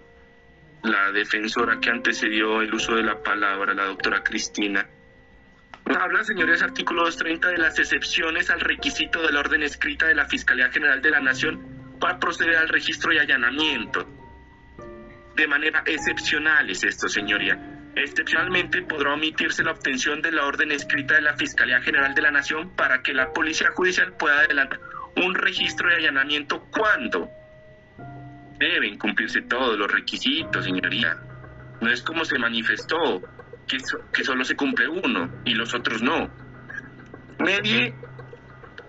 la 0.82 1.10
defensora 1.12 1.80
que 1.80 1.90
antecedió 1.90 2.62
el 2.62 2.72
uso 2.72 2.94
de 2.94 3.02
la 3.02 3.22
palabra, 3.22 3.74
la 3.74 3.86
doctora 3.86 4.22
Cristina. 4.22 4.86
Habla, 5.84 6.22
señores, 6.22 6.62
artículo 6.62 7.04
230 7.04 7.48
de 7.48 7.58
las 7.58 7.78
excepciones 7.78 8.50
al 8.50 8.60
requisito 8.60 9.22
de 9.22 9.32
la 9.32 9.40
orden 9.40 9.62
escrita 9.62 10.06
de 10.06 10.14
la 10.14 10.26
Fiscalía 10.26 10.70
General 10.70 11.00
de 11.00 11.10
la 11.10 11.20
Nación 11.20 11.96
para 11.98 12.18
proceder 12.18 12.56
al 12.56 12.68
registro 12.68 13.12
y 13.12 13.18
allanamiento. 13.18 14.06
De 15.34 15.46
manera 15.46 15.82
excepcional 15.86 16.68
es 16.68 16.84
esto, 16.84 17.08
señoría. 17.08 17.58
Excepcionalmente 17.96 18.82
podrá 18.82 19.14
omitirse 19.14 19.64
la 19.64 19.72
obtención 19.72 20.20
de 20.20 20.32
la 20.32 20.44
orden 20.44 20.72
escrita 20.72 21.14
de 21.14 21.22
la 21.22 21.36
Fiscalía 21.36 21.80
General 21.80 22.14
de 22.14 22.22
la 22.22 22.30
Nación 22.30 22.70
para 22.76 23.02
que 23.02 23.14
la 23.14 23.32
Policía 23.32 23.70
Judicial 23.74 24.12
pueda 24.12 24.40
adelantar 24.40 24.80
un 25.16 25.34
registro 25.34 25.88
de 25.88 25.96
allanamiento 25.96 26.66
cuando 26.70 27.30
deben 28.58 28.98
cumplirse 28.98 29.42
todos 29.42 29.78
los 29.78 29.90
requisitos, 29.90 30.64
señoría. 30.64 31.16
No 31.80 31.90
es 31.90 32.02
como 32.02 32.24
se 32.24 32.38
manifestó, 32.38 33.22
que, 33.66 33.78
que 34.12 34.24
solo 34.24 34.44
se 34.44 34.56
cumple 34.56 34.88
uno 34.88 35.30
y 35.44 35.54
los 35.54 35.74
otros 35.74 36.02
no. 36.02 36.28
Medie 37.38 37.94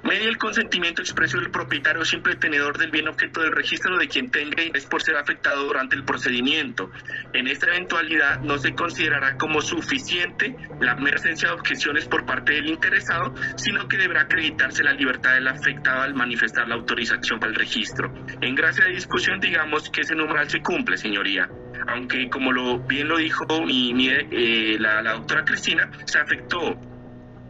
Media 0.04 0.30
el 0.30 0.38
consentimiento 0.38 1.02
expreso 1.02 1.38
del 1.38 1.52
propietario 1.52 2.02
o 2.02 2.06
simple 2.06 2.36
tenedor 2.36 2.78
del 2.78 2.90
bien 2.90 3.08
objeto 3.08 3.42
del 3.42 3.52
registro 3.52 3.98
de 3.98 4.08
quien 4.08 4.32
tenga 4.32 4.64
interés 4.64 4.86
por 4.86 5.02
ser 5.02 5.18
afectado 5.18 5.66
durante 5.66 5.96
el 5.96 6.06
procedimiento. 6.06 6.90
En 7.34 7.48
esta 7.48 7.68
eventualidad 7.68 8.40
no 8.40 8.58
se 8.58 8.74
considerará 8.74 9.38
como 9.38 9.62
suficiente 9.62 10.56
la 10.80 10.96
mera 10.96 11.20
de 11.22 11.50
objeciones 11.50 12.08
por 12.08 12.26
parte 12.26 12.54
del 12.54 12.68
interesado, 12.68 13.34
sino 13.58 13.88
que 13.88 13.98
deberá 13.98 14.22
acreditarse 14.22 14.84
la 14.84 14.94
libertad 14.94 15.34
del 15.34 15.48
afectado 15.48 16.02
al 16.02 16.14
manifestar 16.14 16.68
la 16.68 16.76
autorización 16.76 17.40
para 17.40 17.52
el 17.52 17.58
registro. 17.58 18.14
En 18.42 18.56
gracia 18.56 18.86
de 18.86 18.92
discusión, 18.92 19.40
digamos 19.40 19.90
que 19.90 20.02
ese 20.02 20.16
numeral 20.16 20.50
se 20.50 20.62
cumple, 20.62 20.98
señoría 20.98 21.50
aunque 21.88 22.30
como 22.30 22.52
lo 22.52 22.80
bien 22.80 23.08
lo 23.08 23.18
dijo 23.18 23.46
mi, 23.66 24.10
eh, 24.10 24.78
la, 24.80 25.02
la 25.02 25.14
doctora 25.14 25.44
Cristina, 25.44 25.90
se 26.06 26.20
afectó 26.20 26.80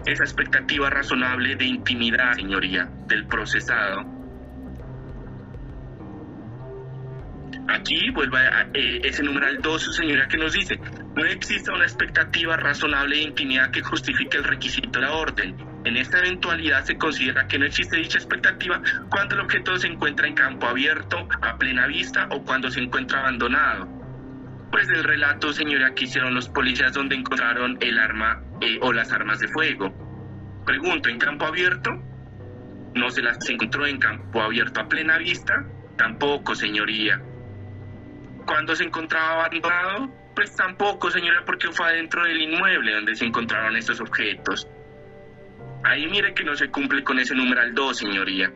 esa 0.05 0.23
expectativa 0.23 0.89
razonable 0.89 1.55
de 1.55 1.65
intimidad, 1.65 2.33
señoría, 2.33 2.89
del 3.07 3.27
procesado. 3.27 4.19
Aquí 7.67 8.09
vuelve 8.09 8.39
a, 8.39 8.67
eh, 8.73 9.01
ese 9.03 9.21
numeral 9.21 9.59
2, 9.61 9.95
señoría, 9.95 10.27
que 10.27 10.37
nos 10.37 10.53
dice, 10.53 10.79
no 11.15 11.23
existe 11.25 11.71
una 11.71 11.83
expectativa 11.83 12.57
razonable 12.57 13.17
de 13.17 13.23
intimidad 13.23 13.69
que 13.69 13.81
justifique 13.81 14.37
el 14.37 14.43
requisito 14.43 14.99
de 14.99 15.05
la 15.05 15.13
orden. 15.13 15.55
En 15.85 15.95
esta 15.95 16.17
eventualidad 16.17 16.83
se 16.83 16.97
considera 16.97 17.47
que 17.47 17.59
no 17.59 17.65
existe 17.65 17.97
dicha 17.97 18.17
expectativa 18.17 18.81
cuando 19.09 19.35
el 19.35 19.41
objeto 19.41 19.77
se 19.77 19.87
encuentra 19.87 20.27
en 20.27 20.33
campo 20.33 20.65
abierto, 20.65 21.27
a 21.41 21.57
plena 21.57 21.85
vista 21.85 22.27
o 22.31 22.43
cuando 22.43 22.71
se 22.71 22.79
encuentra 22.79 23.19
abandonado. 23.19 23.87
Pues 24.71 24.89
el 24.89 25.03
relato, 25.03 25.53
señora, 25.53 25.93
que 25.93 26.05
hicieron 26.05 26.33
los 26.33 26.49
policías 26.49 26.93
donde 26.93 27.15
encontraron 27.15 27.77
el 27.81 27.99
arma 27.99 28.48
o 28.81 28.93
las 28.93 29.11
armas 29.11 29.39
de 29.39 29.47
fuego. 29.47 29.93
Pregunto, 30.65 31.09
¿en 31.09 31.17
campo 31.17 31.45
abierto? 31.45 31.91
¿No 32.95 33.09
se 33.09 33.21
las 33.21 33.49
encontró 33.49 33.85
en 33.85 33.99
campo 33.99 34.41
abierto 34.41 34.81
a 34.81 34.87
plena 34.87 35.17
vista? 35.17 35.65
Tampoco, 35.97 36.55
señoría. 36.55 37.21
¿Cuándo 38.45 38.75
se 38.75 38.83
encontraba 38.83 39.45
abandonado? 39.45 40.09
Pues 40.35 40.55
tampoco, 40.55 41.11
señora, 41.11 41.43
porque 41.45 41.71
fue 41.71 41.87
adentro 41.87 42.23
del 42.23 42.41
inmueble 42.41 42.93
donde 42.93 43.15
se 43.15 43.25
encontraron 43.25 43.75
estos 43.75 43.99
objetos. 44.01 44.67
Ahí 45.83 46.07
mire 46.07 46.33
que 46.33 46.43
no 46.43 46.55
se 46.55 46.69
cumple 46.69 47.03
con 47.03 47.19
ese 47.19 47.35
numeral 47.35 47.73
2, 47.73 47.97
señoría. 47.97 48.51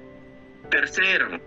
Tercero, 0.70 1.40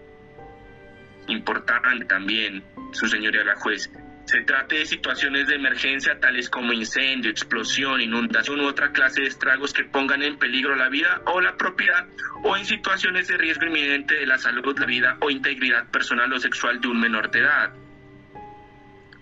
importante 1.28 2.04
también, 2.04 2.62
su 2.92 3.06
señoría 3.06 3.44
la 3.44 3.56
juez, 3.56 3.90
se 4.26 4.40
trate 4.40 4.78
de 4.78 4.86
situaciones 4.86 5.46
de 5.46 5.54
emergencia 5.54 6.18
tales 6.18 6.50
como 6.50 6.72
incendio, 6.72 7.30
explosión, 7.30 8.00
inundación 8.00 8.60
u 8.60 8.66
otra 8.66 8.90
clase 8.90 9.22
de 9.22 9.28
estragos 9.28 9.72
que 9.72 9.84
pongan 9.84 10.22
en 10.22 10.36
peligro 10.36 10.74
la 10.74 10.88
vida 10.88 11.22
o 11.26 11.40
la 11.40 11.56
propiedad 11.56 12.06
o 12.42 12.56
en 12.56 12.64
situaciones 12.64 13.28
de 13.28 13.36
riesgo 13.36 13.66
inminente 13.66 14.14
de 14.16 14.26
la 14.26 14.36
salud, 14.36 14.76
la 14.78 14.86
vida 14.86 15.16
o 15.20 15.30
integridad 15.30 15.88
personal 15.90 16.32
o 16.32 16.40
sexual 16.40 16.80
de 16.80 16.88
un 16.88 17.00
menor 17.00 17.30
de 17.30 17.38
edad. 17.38 17.72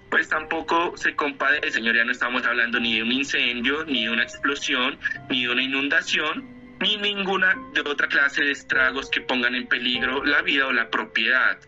Pues 0.08 0.28
tampoco 0.28 0.96
se 0.96 1.14
compadece, 1.14 1.70
señoría, 1.72 2.04
no 2.04 2.12
estamos 2.12 2.46
hablando 2.46 2.80
ni 2.80 2.96
de 2.96 3.02
un 3.02 3.12
incendio, 3.12 3.84
ni 3.84 4.04
de 4.04 4.10
una 4.10 4.22
explosión, 4.22 4.98
ni 5.28 5.44
de 5.44 5.50
una 5.50 5.62
inundación, 5.62 6.44
ni 6.80 6.96
ninguna 6.96 7.54
de 7.74 7.82
otra 7.82 8.08
clase 8.08 8.42
de 8.42 8.52
estragos 8.52 9.10
que 9.10 9.20
pongan 9.20 9.54
en 9.54 9.66
peligro 9.66 10.24
la 10.24 10.40
vida 10.40 10.66
o 10.66 10.72
la 10.72 10.88
propiedad. 10.88 11.58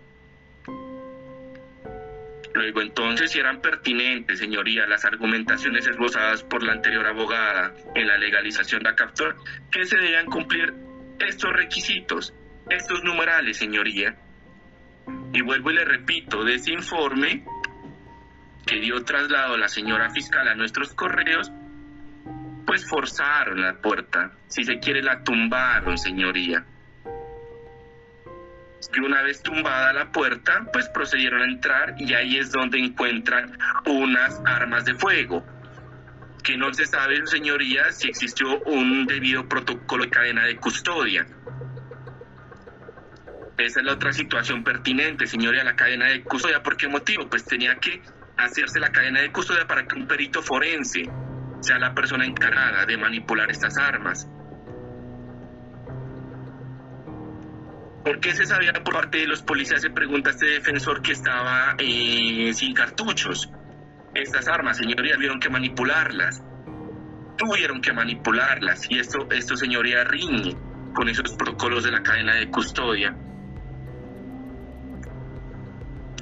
Luego 2.57 2.81
entonces, 2.81 3.33
si 3.33 3.39
eran 3.39 3.61
pertinentes, 3.61 4.39
señoría, 4.39 4.87
las 4.87 5.05
argumentaciones 5.05 5.87
esbozadas 5.87 6.43
por 6.43 6.63
la 6.63 6.73
anterior 6.73 7.07
abogada 7.07 7.75
en 7.95 8.09
la 8.09 8.17
legalización 8.17 8.83
de 8.83 8.91
la 8.91 8.97
captura, 8.97 9.37
que 9.71 9.85
se 9.85 9.99
debían 9.99 10.25
cumplir 10.25 10.73
estos 11.19 11.53
requisitos, 11.53 12.33
estos 12.71 13.05
numerales, 13.05 13.59
señoría. 13.59 14.17
Y 15.35 15.43
vuelvo 15.43 15.71
y 15.71 15.75
le 15.75 15.85
repito, 15.85 16.45
de 16.45 16.55
ese 16.55 16.73
informe 16.73 17.45
que 18.67 18.81
dio 18.81 19.05
traslado 19.05 19.59
la 19.59 19.69
señora 19.69 20.09
fiscal 20.09 20.49
a 20.49 20.55
nuestros 20.55 20.95
correos, 20.95 21.53
pues 22.65 22.89
forzaron 22.89 23.61
la 23.61 23.75
puerta, 23.83 24.33
si 24.47 24.65
se 24.65 24.79
quiere 24.79 25.03
la 25.03 25.23
tumbaron, 25.23 25.99
señoría 25.99 26.65
que 28.89 29.01
una 29.01 29.23
vez 29.23 29.43
tumbada 29.43 29.93
la 29.93 30.11
puerta, 30.11 30.67
pues 30.73 30.89
procedieron 30.89 31.43
a 31.43 31.45
entrar 31.45 31.95
y 31.99 32.15
ahí 32.15 32.39
es 32.39 32.53
donde 32.53 32.79
encuentran 32.79 33.57
unas 33.87 34.41
armas 34.45 34.85
de 34.85 34.95
fuego. 34.95 35.45
Que 36.43 36.57
no 36.57 36.73
se 36.73 36.87
sabe, 36.87 37.27
señoría, 37.27 37.91
si 37.93 38.09
existió 38.09 38.61
un 38.61 39.07
debido 39.07 39.49
protocolo 39.49 40.05
de 40.05 40.11
cadena 40.11 40.45
de 40.45 40.57
custodia. 40.57 41.27
Esa 43.59 43.81
es 43.81 43.87
la 43.87 43.93
otra 43.93 44.13
situación 44.13 44.63
pertinente, 44.63 45.27
señoría, 45.27 45.65
la 45.65 45.77
cadena 45.77 46.07
de 46.07 46.23
custodia. 46.23 46.63
¿Por 46.63 46.77
qué 46.77 46.89
motivo? 46.89 47.29
Pues 47.29 47.45
tenía 47.45 47.77
que 47.77 48.03
hacerse 48.37 48.79
la 48.79 48.93
cadena 48.93 49.21
de 49.23 49.33
custodia 49.33 49.67
para 49.67 49.87
que 49.87 49.97
un 49.97 50.07
perito 50.07 50.43
forense 50.43 51.09
sea 51.61 51.79
la 51.79 51.95
persona 51.95 52.27
encargada 52.27 52.85
de 52.85 52.97
manipular 52.97 53.51
estas 53.51 53.79
armas. 53.79 54.29
¿Por 58.07 58.21
qué 58.21 58.33
se 58.35 58.47
sabía 58.47 58.73
por 58.73 58.95
parte 58.95 59.19
de 59.19 59.27
los 59.27 59.43
policías? 59.43 59.83
Se 59.83 59.91
pregunta 59.91 60.31
este 60.31 60.47
defensor 60.47 61.03
que 61.03 61.11
estaba 61.11 61.75
eh, 61.77 62.53
sin 62.55 62.73
cartuchos. 62.73 63.51
Estas 64.15 64.47
armas, 64.47 64.77
señorías, 64.77 65.17
tuvieron 65.17 65.41
que 65.41 65.51
manipularlas. 65.51 66.41
Tuvieron 67.37 67.81
que 67.81 67.93
manipularlas. 67.93 68.89
Y 68.89 69.01
esto, 69.01 69.27
esto 69.33 69.57
señoría, 69.57 70.05
riñe 70.05 70.57
con 70.95 71.09
esos 71.09 71.33
protocolos 71.33 71.83
de 71.83 71.91
la 71.91 72.05
cadena 72.05 72.37
de 72.37 72.49
custodia. 72.49 73.17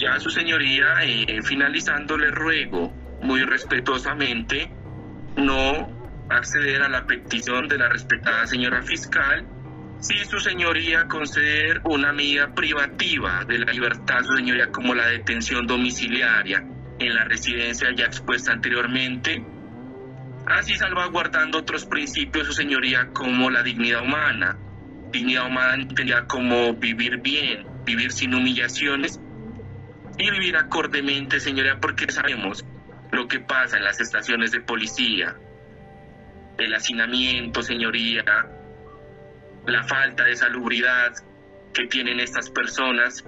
Ya 0.01 0.19
su 0.21 0.31
señoría, 0.31 0.87
eh, 1.03 1.43
finalizando, 1.43 2.17
le 2.17 2.31
ruego 2.31 2.95
muy 3.21 3.43
respetuosamente 3.43 4.73
no 5.37 6.27
acceder 6.31 6.81
a 6.81 6.89
la 6.89 7.05
petición 7.05 7.69
de 7.69 7.77
la 7.77 7.91
respetada 7.91 8.47
señora 8.47 8.81
fiscal 8.81 9.47
Sí, 10.05 10.19
su 10.29 10.39
señoría, 10.39 11.09
conceder 11.09 11.81
una 11.85 12.13
medida 12.13 12.55
privativa 12.55 13.43
de 13.47 13.59
la 13.59 13.73
libertad, 13.73 14.23
su 14.23 14.37
señoría, 14.37 14.71
como 14.71 14.95
la 14.95 15.07
detención 15.07 15.67
domiciliaria 15.67 16.63
en 16.99 17.15
la 17.15 17.25
residencia 17.25 17.89
ya 17.97 18.05
expuesta 18.05 18.53
anteriormente, 18.53 19.43
así 20.45 20.77
salvaguardando 20.77 21.57
otros 21.57 21.87
principios, 21.87 22.47
su 22.49 22.53
señoría, 22.53 23.09
como 23.15 23.49
la 23.49 23.63
dignidad 23.63 24.03
humana. 24.03 24.59
Dignidad 25.11 25.47
humana 25.47 25.83
entendida 25.83 26.27
como 26.27 26.75
vivir 26.75 27.23
bien, 27.23 27.67
vivir 27.87 28.13
sin 28.13 28.35
humillaciones 28.35 29.19
y 30.19 30.31
vivir 30.31 30.59
acordemente, 30.59 31.41
señoría, 31.41 31.79
porque 31.81 32.13
sabemos 32.13 32.63
lo 33.11 33.27
que 33.27 33.41
pasa 33.41 33.79
en 33.79 33.85
las 33.85 33.99
estaciones 34.03 34.53
de 34.53 34.61
policía, 34.61 35.35
el 36.59 36.75
hacinamiento, 36.75 37.63
señoría, 37.63 38.23
la 39.67 39.83
falta 39.85 40.25
de 40.25 40.37
salubridad 40.37 41.13
que 41.73 41.87
tienen 41.87 42.21
estas 42.21 42.51
personas 42.51 43.25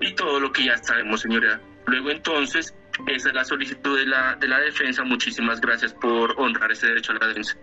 y 0.00 0.14
todo 0.14 0.40
lo 0.40 0.52
que 0.52 0.64
ya 0.64 0.76
sabemos, 0.78 1.20
señora, 1.20 1.60
Luego 1.86 2.10
entonces, 2.10 2.74
esa 3.06 3.28
es 3.30 3.34
la 3.34 3.44
solicitud 3.44 3.98
de 3.98 4.04
la, 4.04 4.36
de 4.36 4.46
la 4.46 4.60
defensa. 4.60 5.02
Muchísimas 5.04 5.58
gracias 5.58 5.94
por 5.94 6.38
honrar 6.38 6.70
ese 6.70 6.86
derecho 6.86 7.12
a 7.12 7.14
la 7.14 7.28
defensa. 7.28 7.56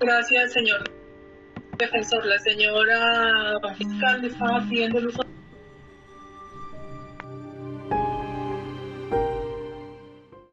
Gracias, 0.00 0.52
señor 0.52 0.82
defensor. 1.78 2.24
La 2.26 2.38
señora 2.38 3.60
fiscal 3.76 4.24
estaba 4.24 4.60
pidiendo 4.68 4.98
el 4.98 5.06
uso 5.08 5.22